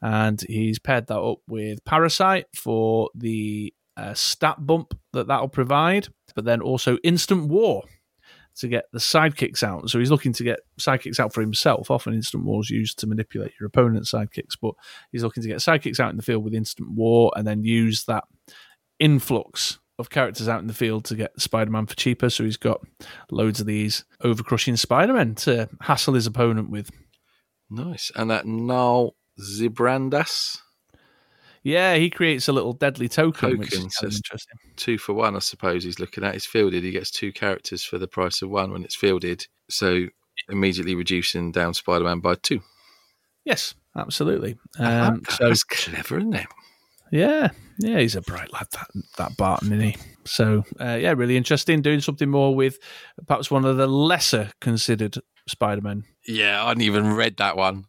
[0.00, 6.08] And he's paired that up with Parasite for the uh, stat bump that that'll provide,
[6.34, 7.84] but then also Instant War
[8.60, 9.90] to get the sidekicks out.
[9.90, 11.90] So he's looking to get sidekicks out for himself.
[11.90, 14.74] Often Instant War is used to manipulate your opponent's sidekicks, but
[15.12, 18.04] he's looking to get sidekicks out in the field with Instant War and then use
[18.04, 18.24] that
[18.98, 22.30] influx of characters out in the field to get Spider Man for cheaper.
[22.30, 22.80] So he's got
[23.30, 26.90] loads of these overcrushing Spider Men to hassle his opponent with.
[27.68, 28.10] Nice.
[28.16, 30.58] And that Null Zibrandas,
[31.62, 34.58] Yeah, he creates a little deadly token, which Token, is so kind of interesting.
[34.76, 35.84] two for one, I suppose.
[35.84, 36.32] He's looking at.
[36.32, 36.82] He's fielded.
[36.82, 39.46] He gets two characters for the price of one when it's fielded.
[39.68, 40.06] So
[40.48, 42.62] immediately reducing down Spider Man by two.
[43.44, 44.56] Yes, absolutely.
[44.78, 45.32] Um, like that.
[45.32, 46.46] so That's clever, isn't it?
[47.12, 47.48] Yeah,
[47.78, 48.88] yeah, he's a bright lad, that
[49.18, 49.96] that Barton, isn't he?
[50.24, 51.82] So, uh, yeah, really interesting.
[51.82, 52.78] Doing something more with
[53.26, 56.04] perhaps one of the lesser considered Spider-Man.
[56.26, 57.86] Yeah, I hadn't even read that one.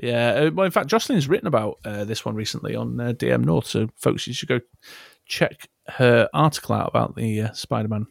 [0.00, 3.44] Yeah, uh, well, in fact, Jocelyn's written about uh, this one recently on uh, DM
[3.44, 4.60] North, so folks, you should go
[5.26, 8.06] check her article out about the uh, Spider-Man.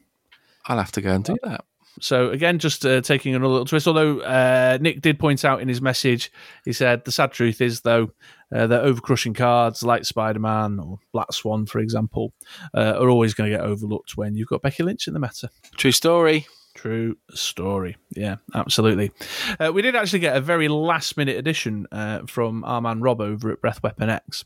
[0.66, 1.64] I'll have to go and do that.
[2.00, 3.88] So again, just uh, taking another little twist.
[3.88, 6.32] Although uh, Nick did point out in his message,
[6.64, 8.12] he said the sad truth is though
[8.54, 12.34] uh, that overcrushing cards like Spider Man or Black Swan, for example,
[12.76, 15.50] uh, are always going to get overlooked when you've got Becky Lynch in the matter.
[15.76, 16.46] True story.
[16.78, 17.98] True story.
[18.16, 19.12] Yeah, absolutely.
[19.60, 23.20] Uh, we did actually get a very last minute addition uh, from our man Rob
[23.20, 24.46] over at Breath Weapon X.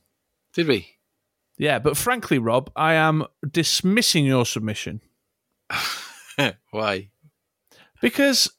[0.54, 0.88] Did we?
[1.58, 5.02] Yeah, but frankly, Rob, I am dismissing your submission.
[6.72, 7.10] Why?
[8.02, 8.50] Because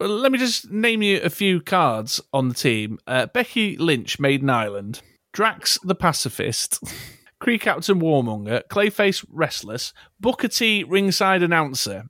[0.00, 2.98] well, let me just name you a few cards on the team.
[3.06, 5.02] Uh, Becky Lynch, Maiden Island.
[5.34, 6.82] Drax the Pacifist.
[7.42, 8.62] Kree Captain Warmonger.
[8.70, 9.92] Clayface Restless.
[10.18, 12.06] Booker T Ringside Announcer.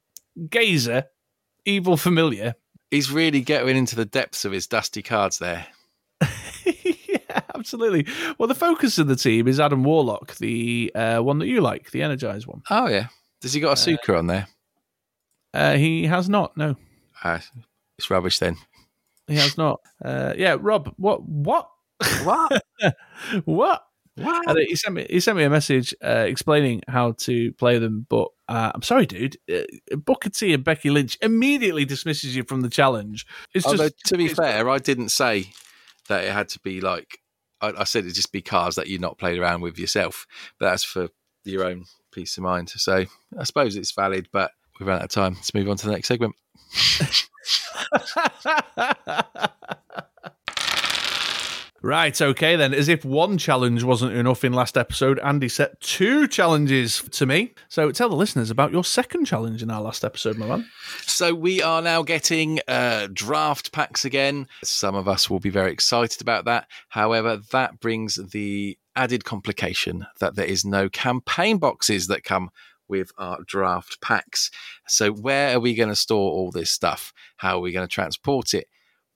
[0.48, 1.04] Gazer.
[1.64, 2.54] Evil Familiar.
[2.90, 5.66] He's really getting into the depths of his dusty cards there.
[6.64, 8.06] yeah, absolutely.
[8.38, 11.90] Well, the focus of the team is Adam Warlock, the uh, one that you like,
[11.90, 12.62] the Energized one.
[12.70, 13.08] Oh yeah.
[13.40, 14.48] Does he got Asuka on there?
[15.54, 16.76] Uh, he has not, no.
[17.24, 17.40] Ah,
[17.98, 18.56] it's rubbish then.
[19.26, 19.80] He has not.
[20.04, 21.26] Uh, yeah, Rob, what?
[21.26, 21.70] What?
[22.24, 22.62] What?
[23.44, 23.84] what?
[24.20, 24.48] What?
[24.48, 28.06] And he sent me he sent me a message uh, explaining how to play them,
[28.08, 29.36] but uh, I'm sorry, dude.
[29.52, 33.26] Uh, Booker T and Becky Lynch immediately dismisses you from the challenge.
[33.54, 35.52] It's Although just to be fair, I didn't say
[36.08, 37.18] that it had to be like.
[37.60, 40.26] I, I said it'd just be cars that you'd not played around with yourself,
[40.58, 41.08] but that's for
[41.44, 42.70] your own peace of mind.
[42.70, 43.04] So
[43.38, 45.34] I suppose it's valid, but we've run out of time.
[45.34, 46.34] Let's move on to the next segment.
[51.82, 52.74] Right, okay then.
[52.74, 57.54] As if one challenge wasn't enough in last episode, Andy set two challenges to me.
[57.68, 60.66] So tell the listeners about your second challenge in our last episode, my man.
[61.06, 64.46] So we are now getting uh, draft packs again.
[64.62, 66.66] Some of us will be very excited about that.
[66.90, 72.50] However, that brings the added complication that there is no campaign boxes that come
[72.88, 74.50] with our draft packs.
[74.86, 77.14] So where are we going to store all this stuff?
[77.38, 78.66] How are we going to transport it?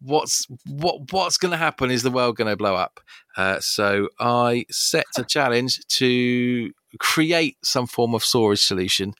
[0.01, 1.91] What's what what's going to happen?
[1.91, 3.01] Is the world going to blow up?
[3.37, 9.15] Uh, so I set a challenge to create some form of storage solution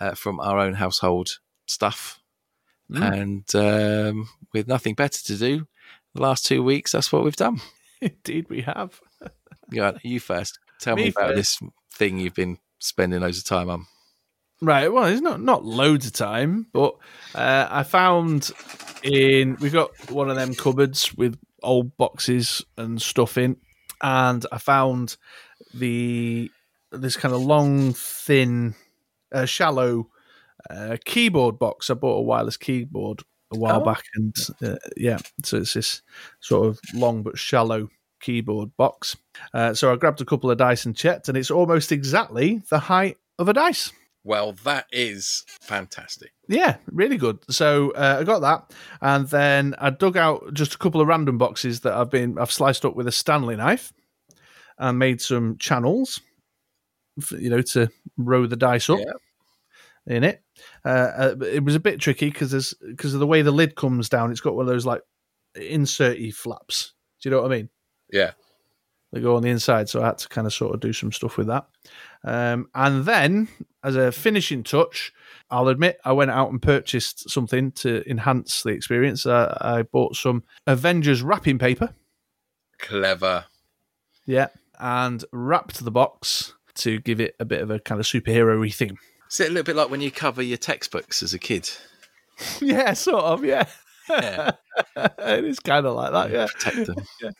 [0.00, 2.20] uh, from our own household stuff
[2.92, 5.66] and um, with nothing better to do,
[6.14, 7.60] the last two weeks, that's what we've done.
[8.00, 9.00] Indeed, we have.
[9.70, 10.58] Yeah, you first.
[10.78, 11.36] Tell me, Me about first.
[11.60, 13.86] this thing you've been spending loads of time on.
[14.64, 14.90] Right.
[14.90, 16.94] Well, it's not not loads of time, but
[17.34, 18.50] uh, I found
[19.02, 23.56] in we've got one of them cupboards with old boxes and stuff in,
[24.02, 25.16] and I found
[25.74, 26.50] the
[26.92, 28.74] this kind of long, thin,
[29.32, 30.08] uh, shallow
[30.70, 31.90] uh, keyboard box.
[31.90, 33.84] I bought a wireless keyboard a while Oh.
[33.84, 36.00] back, and uh, yeah, so it's this
[36.40, 37.90] sort of long but shallow
[38.20, 39.16] keyboard box.
[39.52, 42.78] Uh, so I grabbed a couple of dice and checked, and it's almost exactly the
[42.78, 43.92] height of a dice.
[44.24, 46.32] Well, that is fantastic.
[46.48, 47.38] Yeah, really good.
[47.50, 48.72] So uh, I got that,
[49.02, 52.50] and then I dug out just a couple of random boxes that I've been I've
[52.52, 53.92] sliced up with a Stanley knife,
[54.78, 56.20] and made some channels,
[57.20, 60.16] f- you know, to row the dice up Yeah.
[60.16, 60.42] in it.
[60.84, 63.76] Uh, uh, it was a bit tricky because there's because of the way the lid
[63.76, 64.30] comes down.
[64.30, 65.02] It's got one of those like
[65.56, 66.94] inserty flaps.
[67.20, 67.68] Do you know what I mean?
[68.10, 68.32] Yeah.
[69.14, 69.88] That go on the inside.
[69.88, 71.66] So I had to kind of sort of do some stuff with that.
[72.24, 73.48] Um, and then,
[73.82, 75.12] as a finishing touch,
[75.50, 79.24] I'll admit I went out and purchased something to enhance the experience.
[79.24, 81.94] Uh, I bought some Avengers wrapping paper.
[82.78, 83.44] Clever.
[84.26, 84.48] Yeah,
[84.80, 88.98] and wrapped the box to give it a bit of a kind of superhero-y theme.
[89.30, 91.70] Is it a little bit like when you cover your textbooks as a kid?
[92.60, 93.44] yeah, sort of.
[93.44, 93.68] Yeah,
[94.08, 94.52] Yeah.
[94.96, 96.30] it is kind of like that.
[96.30, 96.96] Yeah, Protect them.
[97.22, 97.30] yeah,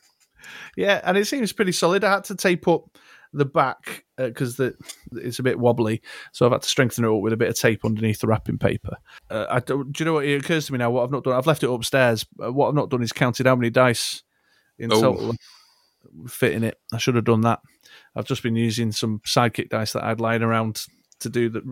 [0.76, 2.04] and it seems pretty solid.
[2.04, 2.96] I had to tape up
[3.32, 4.74] the back because the
[5.12, 6.00] it's a bit wobbly,
[6.32, 8.58] so I've had to strengthen it up with a bit of tape underneath the wrapping
[8.58, 8.96] paper.
[9.28, 10.90] Uh, I don't, do you know what it occurs to me now?
[10.90, 12.24] What I've not done, I've left it upstairs.
[12.42, 14.22] Uh, What I've not done is counted how many dice
[14.78, 15.00] in Oh.
[15.00, 15.34] total
[16.28, 16.78] fit in it.
[16.92, 17.60] I should have done that.
[18.14, 20.86] I've just been using some sidekick dice that I'd lying around
[21.20, 21.62] to do that.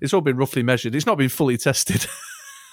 [0.00, 0.94] It's all been roughly measured.
[0.94, 2.06] It's not been fully tested.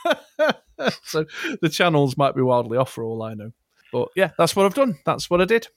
[1.03, 1.25] so
[1.61, 3.51] the channels might be wildly off for all I know.
[3.91, 4.99] But yeah, that's what I've done.
[5.05, 5.67] That's what I did.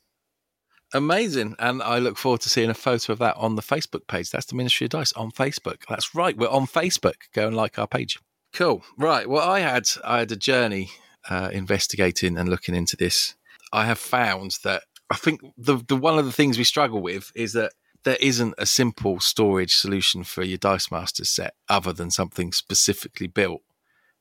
[0.92, 1.54] Amazing.
[1.58, 4.30] And I look forward to seeing a photo of that on the Facebook page.
[4.30, 5.82] That's the Ministry of Dice on Facebook.
[5.88, 6.36] That's right.
[6.36, 7.14] We're on Facebook.
[7.32, 8.18] Go and like our page.
[8.52, 8.82] Cool.
[8.98, 9.28] Right.
[9.28, 10.90] Well, I had I had a journey
[11.28, 13.36] uh, investigating and looking into this.
[13.72, 17.30] I have found that I think the the one of the things we struggle with
[17.36, 22.11] is that there isn't a simple storage solution for your Dice Masters set other than
[22.11, 23.62] something specifically built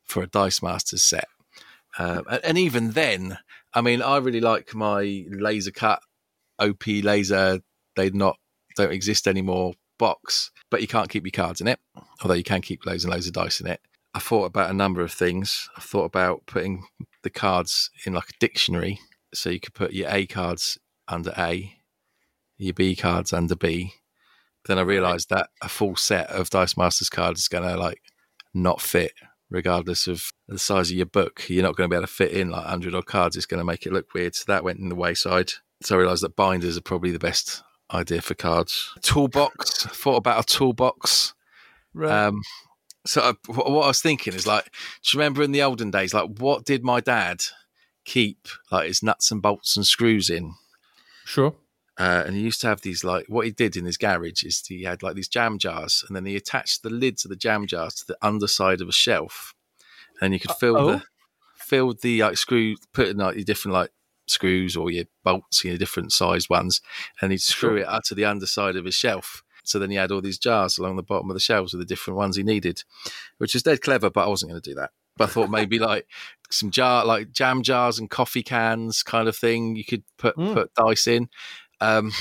[0.04, 1.28] for a Dice Masters set.
[1.98, 3.40] And, and even then,
[3.74, 6.02] I mean, I really like my laser cut
[6.60, 7.62] OP laser.
[7.96, 8.38] They not
[8.76, 9.74] don't exist anymore.
[9.98, 11.80] Box, but you can't keep your cards in it.
[12.22, 13.82] Although you can keep loads and loads of dice in it.
[14.14, 15.70] I thought about a number of things.
[15.78, 16.86] I thought about putting
[17.22, 19.00] the cards in like a dictionary,
[19.34, 21.76] so you could put your A cards under A,
[22.58, 23.94] your B cards under B.
[24.66, 28.02] Then I realised that a full set of Dice Masters cards is going to like
[28.54, 29.14] not fit,
[29.50, 31.46] regardless of the size of your book.
[31.48, 33.36] You're not going to be able to fit in like 100 odd cards.
[33.36, 34.36] It's going to make it look weird.
[34.36, 35.52] So that went in the wayside.
[35.82, 38.94] So I realised that binders are probably the best idea for cards.
[39.02, 39.86] Toolbox.
[39.86, 41.34] Thought about a toolbox.
[41.94, 42.26] Right.
[42.28, 42.42] Um,
[43.06, 44.70] so I, what I was thinking is like, do
[45.14, 47.42] you remember in the olden days, like what did my dad
[48.06, 50.54] keep like his nuts and bolts and screws in?
[51.26, 51.56] sure.
[52.00, 54.66] Uh, and he used to have these like what he did in his garage is
[54.66, 57.68] he had like these jam jars, and then he attached the lids of the jam
[57.68, 59.54] jars to the underside of a shelf,
[60.22, 60.92] and you could fill Uh-oh.
[60.94, 61.04] the
[61.58, 63.92] fill the like screw, put in like your different like
[64.28, 66.82] screws or your bolts, your different sized ones,
[67.22, 67.78] and he'd screw Sure.
[67.80, 69.44] it up to the underside of his shelf.
[69.66, 71.86] So then he had all these jars along the bottom of the shelves with the
[71.94, 72.84] different ones he needed,
[73.40, 74.10] which is dead clever.
[74.10, 74.92] But I wasn't going to do that.
[75.18, 76.08] But I thought maybe like
[76.50, 79.76] some jar, like jam jars and coffee cans, kind of thing.
[79.76, 80.54] You could put Mm.
[80.54, 81.28] put dice in.
[81.82, 82.12] Um,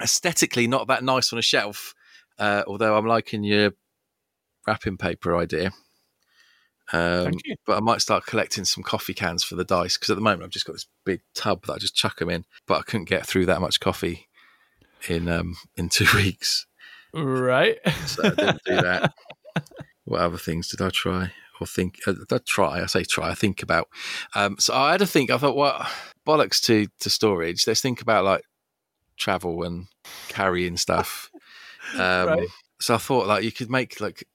[0.00, 1.94] aesthetically, not that nice on a shelf.
[2.38, 3.72] Uh, although I'm liking your
[4.66, 5.70] wrapping paper idea.
[6.92, 7.56] Um, Thank you.
[7.66, 10.44] but I might start collecting some coffee cans for the dice because at the moment
[10.44, 13.08] I've just got this big tub that I just chuck them in, but I couldn't
[13.08, 14.28] get through that much coffee
[15.08, 16.66] in um, in two weeks,
[17.12, 17.78] Right.
[18.06, 19.12] so I didn't do that.
[20.04, 21.98] what other things did I try or think?
[22.06, 22.82] Uh, I try?
[22.82, 23.30] I say try.
[23.30, 23.88] I think about.
[24.34, 25.30] Um, so I had to think.
[25.30, 25.88] I thought, well,
[26.26, 27.66] bollocks to to storage.
[27.66, 28.42] Let's think about like
[29.16, 29.86] travel and
[30.28, 31.30] carrying stuff.
[31.94, 32.48] Um, Right.
[32.80, 34.26] So I thought like you could make like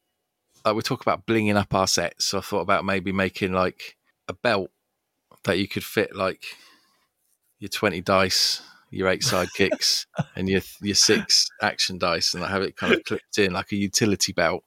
[0.63, 2.25] like we talk about blinging up our sets.
[2.25, 3.97] So I thought about maybe making like
[4.29, 4.71] a belt
[5.43, 6.45] that you could fit like
[7.59, 12.51] your twenty dice, your eight side kicks, and your your six action dice, and like
[12.51, 14.63] have it kind of clipped in like a utility belt.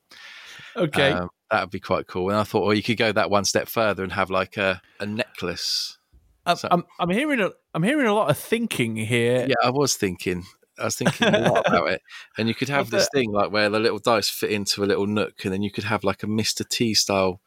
[0.76, 1.12] Okay.
[1.12, 2.30] Um, that would be quite cool.
[2.30, 4.82] And I thought, well, you could go that one step further and have like a,
[5.00, 5.98] a necklace.
[6.46, 9.46] I'm, so- I'm, I'm hearing a, I'm hearing a lot of thinking here.
[9.48, 10.44] Yeah, I was thinking.
[10.78, 12.02] I was thinking a lot about it.
[12.36, 15.06] And you could have this thing like where the little dice fit into a little
[15.06, 16.68] nook, and then you could have like a Mr.
[16.68, 17.40] T style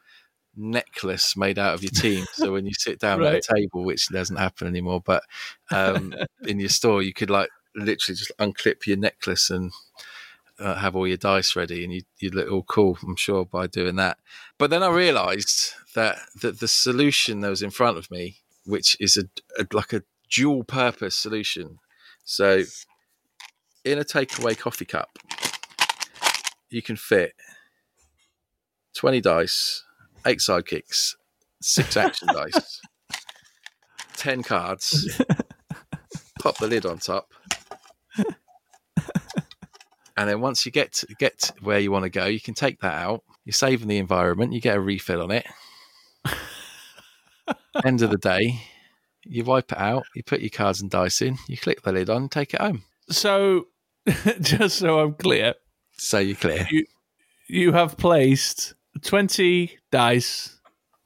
[0.56, 2.26] necklace made out of your team.
[2.34, 3.36] So when you sit down Right.
[3.36, 5.24] at a table, which doesn't happen anymore, but
[5.72, 6.14] um,
[6.48, 9.72] in your store, you could like literally just unclip your necklace and
[10.60, 13.68] uh, have all your dice ready, and you, you'd look all cool, I'm sure, by
[13.68, 14.18] doing that.
[14.58, 18.38] But then I realised that that the solution that was in front of me,
[18.68, 19.24] which is a,
[19.62, 21.80] a like a dual purpose solution.
[22.24, 22.64] So
[23.84, 25.18] in a takeaway coffee cup,
[26.70, 27.34] you can fit
[28.96, 29.84] 20 dice,
[30.26, 31.16] eight sidekicks,
[31.62, 32.82] six action dice,
[34.18, 35.20] 10 cards,
[36.42, 37.34] pop the lid on top.
[40.18, 42.80] And then once you get to, get where you want to go, you can take
[42.82, 43.24] that out.
[43.46, 44.52] You're saving the environment.
[44.52, 45.46] You get a refill on it.
[47.86, 48.62] End of the day,
[49.26, 50.04] you wipe it out.
[50.16, 51.38] You put your cards and dice in.
[51.48, 52.84] You click the lid on, take it home.
[53.10, 53.68] So,
[54.42, 55.54] just so I'm clear,
[55.98, 56.68] So you're clear.
[57.48, 58.74] you have placed
[59.04, 60.60] 20 dice,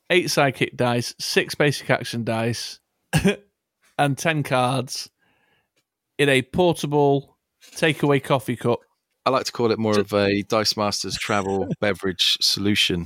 [0.10, 2.80] eight sidekick dice, six basic action dice,
[3.98, 5.10] and 10 cards
[6.18, 7.38] in a portable
[7.76, 8.80] takeaway coffee cup.
[9.26, 13.06] I like to call it more of a Dice Masters travel beverage solution.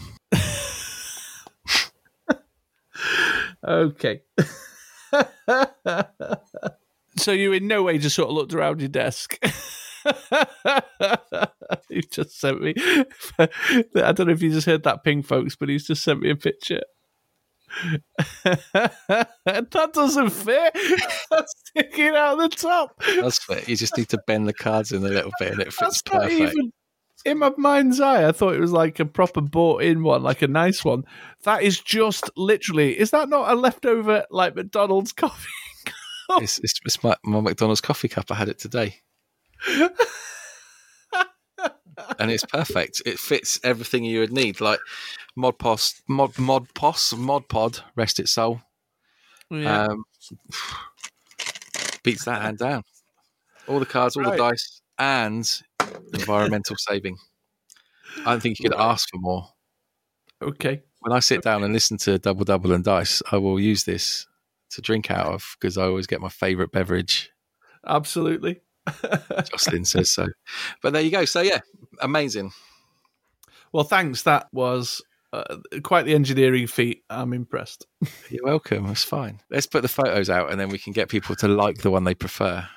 [3.67, 4.21] Okay.
[7.17, 9.37] so you in no way just sort of looked around your desk.
[11.89, 12.75] you just sent me.
[13.39, 13.47] I
[14.11, 16.35] don't know if you just heard that ping, folks, but he's just sent me a
[16.35, 16.81] picture.
[19.45, 20.77] that doesn't fit.
[21.31, 23.01] That's sticking out the top.
[23.19, 23.67] That's fit.
[23.67, 26.03] You just need to bend the cards in a little bit and it fits That's
[26.13, 26.39] not perfect.
[26.39, 26.71] even
[27.25, 28.27] in my mind's eye.
[28.27, 31.03] I thought it was like a proper bought in one, like a nice one.
[31.43, 32.97] That is just literally.
[32.97, 35.49] Is that not a leftover like McDonald's coffee?
[36.37, 38.31] It's, it's, it's my, my McDonald's coffee cup.
[38.31, 38.95] I had it today.
[42.19, 43.03] and it's perfect.
[43.05, 44.59] It fits everything you would need.
[44.59, 44.79] Like
[45.35, 48.61] Mod Pos, Mod Mod Pos, Mod Pod, rest its soul.
[49.51, 49.85] Yeah.
[49.85, 50.03] Um,
[52.03, 52.81] beats that hand down.
[53.67, 54.31] All the cards, all Right.
[54.31, 55.47] the dice, and
[56.13, 57.17] environmental saving.
[58.25, 58.91] I don't think you could Right.
[58.91, 59.47] ask for more.
[60.41, 60.83] okay.
[61.01, 64.25] When I sit down and listen to Double Double and Dice, I will use this
[64.71, 67.29] to drink out of because I always get my favourite beverage.
[67.85, 68.61] Absolutely.
[69.51, 70.27] Jocelyn says so.
[70.81, 71.25] But there you go.
[71.25, 71.59] So yeah,
[72.01, 72.51] amazing.
[73.71, 74.23] well, thanks.
[74.23, 77.03] That was uh, quite the engineering feat.
[77.09, 77.85] I'm impressed.
[78.29, 78.87] You're welcome.
[78.87, 79.41] That's fine.
[79.51, 82.03] Let's put the photos out and then we can get people to like the one
[82.03, 82.67] they prefer.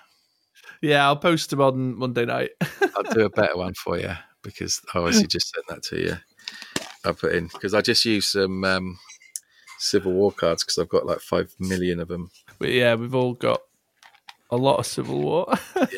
[0.82, 2.50] Yeah, I'll post them on Monday night.
[2.96, 4.12] I'll do a better one for you
[4.42, 6.16] because I obviously just sent that to you.
[7.04, 8.98] I'll put in because I just used some um,
[9.78, 12.30] Civil War cards because I've got like five million of them.
[12.58, 13.60] but yeah, we've all got
[14.50, 15.46] a lot of civil war.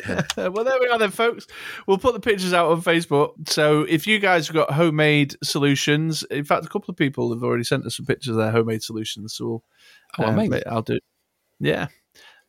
[0.05, 0.23] Yeah.
[0.49, 1.47] well, there we are, then, folks.
[1.87, 3.47] We'll put the pictures out on Facebook.
[3.47, 7.43] So if you guys have got homemade solutions, in fact, a couple of people have
[7.43, 9.35] already sent us some pictures of their homemade solutions.
[9.35, 9.63] So we'll,
[10.19, 10.63] Oh, amazing.
[10.67, 10.99] I'll do.
[11.61, 11.87] Yeah.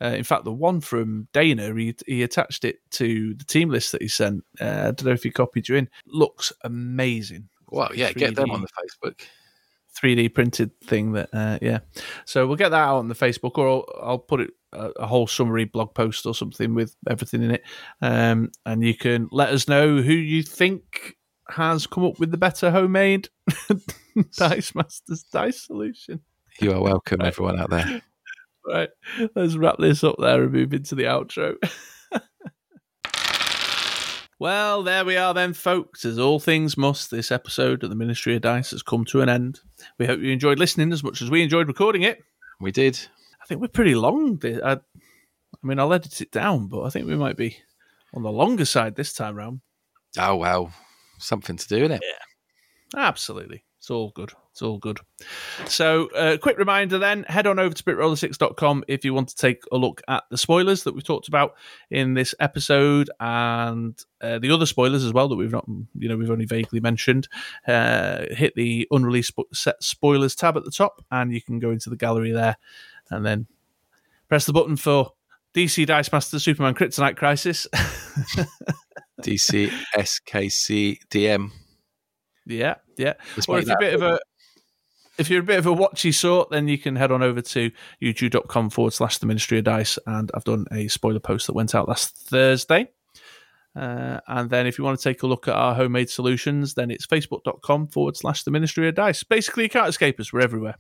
[0.03, 3.93] Uh, in fact, the one from Dana, he, he attached it to the team list
[3.93, 4.45] that he sent.
[4.61, 5.89] Uh, I don't know if he copied you in.
[6.07, 7.49] Looks amazing.
[7.71, 9.21] Wow, yeah, get them on the Facebook.
[10.03, 11.81] 3D printed thing that, uh, yeah.
[12.25, 15.07] So we'll get that out on the Facebook, or I'll, I'll put it a, a
[15.07, 17.63] whole summary blog post or something with everything in it,
[18.01, 21.17] um, and you can let us know who you think
[21.49, 23.29] has come up with the better homemade
[24.37, 26.21] Dice Masters dice solution.
[26.61, 28.03] You are welcome, everyone out there.
[28.67, 28.91] Right,
[29.35, 31.57] let's wrap this up there and move into the outro.
[34.39, 36.05] well, there we are then, folks.
[36.05, 39.29] As all things must, this episode of the Ministry of Dice has come to an
[39.29, 39.61] end.
[39.99, 42.23] We hope you enjoyed listening as much as we enjoyed recording it.
[42.61, 42.99] We did.
[43.43, 44.41] I think we're pretty long.
[44.45, 44.79] I, I
[45.63, 47.57] mean, I'll edit it down, but I think we might be
[48.15, 49.61] on the longer side this time round.
[50.19, 50.73] Oh well,
[51.19, 52.03] something to do in it.
[52.03, 53.09] Yeah.
[53.09, 53.65] Absolutely.
[53.79, 54.33] It's all good.
[54.53, 55.01] It's all good.
[55.65, 59.63] So, uh, quick reminder then head on over to bitroller6.com if you want to take
[59.73, 61.55] a look at the spoilers that we've talked about
[61.91, 66.19] in this episode and uh, the other spoilers as well that we've not, you know,
[66.19, 67.29] we've only vaguely mentioned.
[67.67, 71.89] Uh, hit the unreleased set spoilers tab at the top and you can go into
[71.89, 72.57] the gallery there
[73.11, 73.47] and then
[74.29, 75.13] press the button for
[75.55, 77.67] DC Dice Master Superman Kryptonite Crisis.
[79.23, 81.51] DC SKC DM.
[82.47, 83.15] yeah, yeah.
[83.37, 84.19] Let's Or make if you're a bit of a
[85.23, 87.71] if you're a bit of a watchy sort, then you can head on over to
[88.03, 89.99] youtube.com forward slash the ministry of dice.
[90.07, 92.91] And I've done a spoiler post that went out last Thursday.
[93.75, 96.91] Uh, and then if you want to take a look at our homemade solutions, then
[96.91, 99.23] it's facebook.com forward slash the ministry of dice.
[99.23, 100.33] Basically, you can't escape us.
[100.33, 100.75] We're everywhere.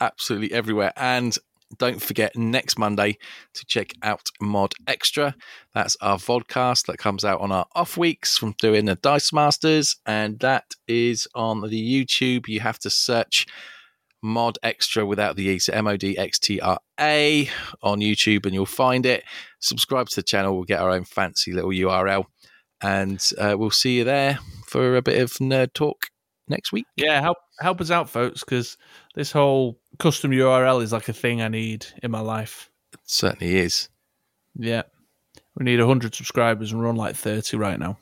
[0.00, 0.92] absolutely everywhere.
[0.96, 1.36] And
[1.78, 3.16] don't forget next Monday
[3.54, 5.34] to check out Mod Extra.
[5.74, 9.96] That's our vodcast that comes out on our off weeks from doing the Dice Masters,
[10.04, 12.48] and that is on the YouTube.
[12.48, 13.46] You have to search
[14.22, 17.48] Mod Extra without the E, so M O D X T R A
[17.82, 19.24] on YouTube, and you'll find it.
[19.60, 20.54] Subscribe to the channel.
[20.54, 22.24] We'll get our own fancy little URL,
[22.82, 26.09] and uh, we'll see you there for a bit of nerd talk
[26.50, 26.86] next week.
[26.96, 28.76] Yeah, help help us out, folks, because
[29.14, 32.70] this whole custom URL is like a thing I need in my life.
[32.92, 33.88] It certainly is.
[34.56, 34.82] Yeah.
[35.56, 37.98] We need 100 subscribers and we're on like 30 right now.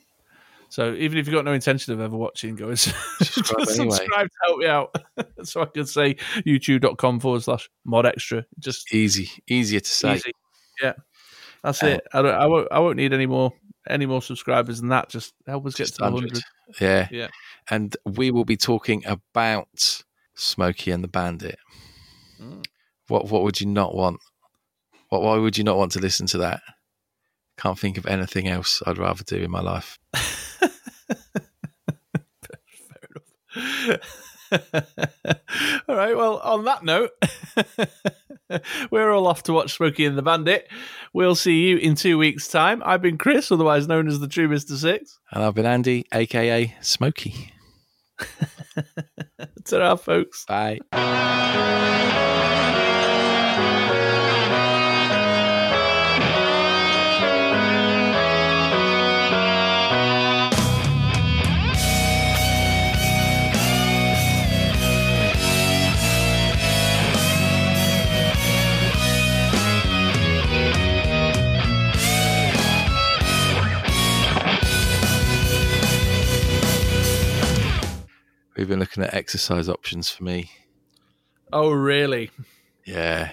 [0.70, 3.96] So even if you've got no intention of ever watching, go and Subscribe just anyway.
[3.96, 4.94] subscribe to help me out.
[5.44, 6.14] so I can say
[6.46, 8.44] youtube.com forward slash mod extra.
[8.58, 10.16] Just Easy, easier to say.
[10.16, 10.32] easy.
[10.82, 10.92] Yeah.
[11.64, 12.06] That's Uh, it.
[12.12, 13.52] I, don't, I, won't, I won't need any more
[13.88, 15.08] any more subscribers than that.
[15.08, 16.32] Just help us get to the 100.
[16.78, 16.80] 100.
[16.80, 17.08] Yeah.
[17.10, 17.28] Yeah.
[17.70, 20.02] And we will be talking about
[20.34, 21.58] Smokey and the Bandit.
[22.40, 22.64] Mm.
[23.08, 24.20] What what would you not want?
[25.08, 26.60] What why would you not want to listen to that?
[27.56, 29.98] Can't think of anything else I'd rather do in my life.
[30.14, 30.70] Fair
[33.10, 33.30] enough.
[35.88, 36.16] All right.
[36.16, 37.10] Well, on that note,
[38.90, 40.68] We're all off to watch Smokey and the Bandit.
[41.12, 42.82] We'll see you in two weeks' time.
[42.84, 44.76] I've been Chris, otherwise known as the True Mr.
[44.76, 45.18] Six.
[45.32, 47.52] And I've been Andy, aka Smokey.
[49.64, 50.44] Ta-ra, folks.
[50.46, 50.78] Bye.
[78.58, 80.50] We've been looking at exercise options for me.
[81.52, 82.30] Oh, really?
[82.84, 83.30] Yeah,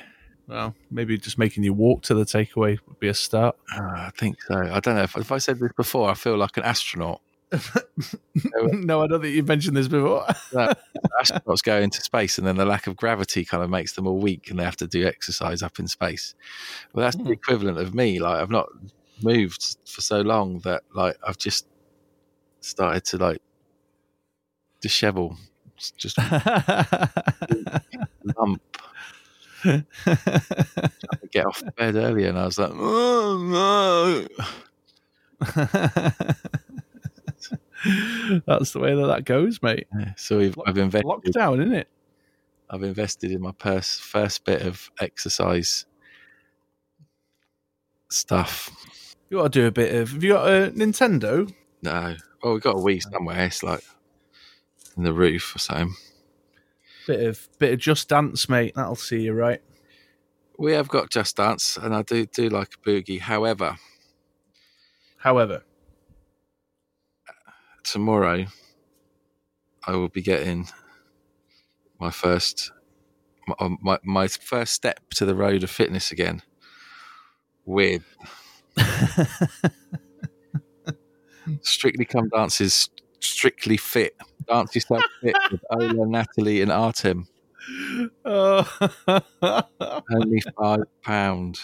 [0.47, 3.57] Well, maybe just making you walk to the takeaway would be a start.
[3.75, 4.55] uh, I think so.
[4.55, 6.09] I don't know if, if I said this before.
[6.11, 7.21] I feel like an astronaut.
[8.55, 10.25] no, I don't think you've mentioned this before.
[11.21, 14.19] astronauts go into space and then the lack of gravity kind of makes them all
[14.19, 16.35] weak and they have to do exercise up in space.
[16.93, 18.19] Well, that's the equivalent of me.
[18.19, 18.67] Like I've not
[19.23, 21.65] moved for so long that like I've just
[22.59, 23.41] started to like
[24.81, 25.37] dishevel,
[25.77, 26.17] It's just
[28.37, 28.61] lump.
[29.63, 29.83] I
[31.31, 34.27] get off bed early, and I was like, oh no.
[38.47, 39.87] That's the way that that goes, mate.
[39.97, 41.07] Yeah, So we've, I've invested.
[41.07, 41.87] Lockdown, isn't it?
[42.69, 45.85] I've invested in my purse, first bit of exercise
[48.09, 48.71] stuff.
[49.29, 50.11] You got to do a bit of.
[50.11, 51.51] Have you got a Nintendo?
[51.83, 52.15] No.
[52.41, 53.45] Well, we've got a Wii somewhere.
[53.45, 53.83] It's like
[54.97, 55.95] in the roof or something.
[57.07, 58.73] Bit of bit of Just Dance, mate.
[58.75, 59.61] That'll see you right.
[60.57, 63.19] We have got Just Dance, and I do do like a boogie.
[63.19, 63.77] However,
[65.25, 65.63] However,
[67.83, 68.45] tomorrow
[69.87, 70.67] I will be getting
[71.99, 72.71] my first
[73.47, 76.43] my, um, my, my first step to the road of fitness again
[77.65, 78.03] with
[81.61, 84.15] Strictly Come Dance's Strictly Fit.
[84.47, 87.27] Dance yourself fit with Ola, Natalie, and Artem.
[88.25, 88.89] oh,
[90.11, 91.59] Only five pound.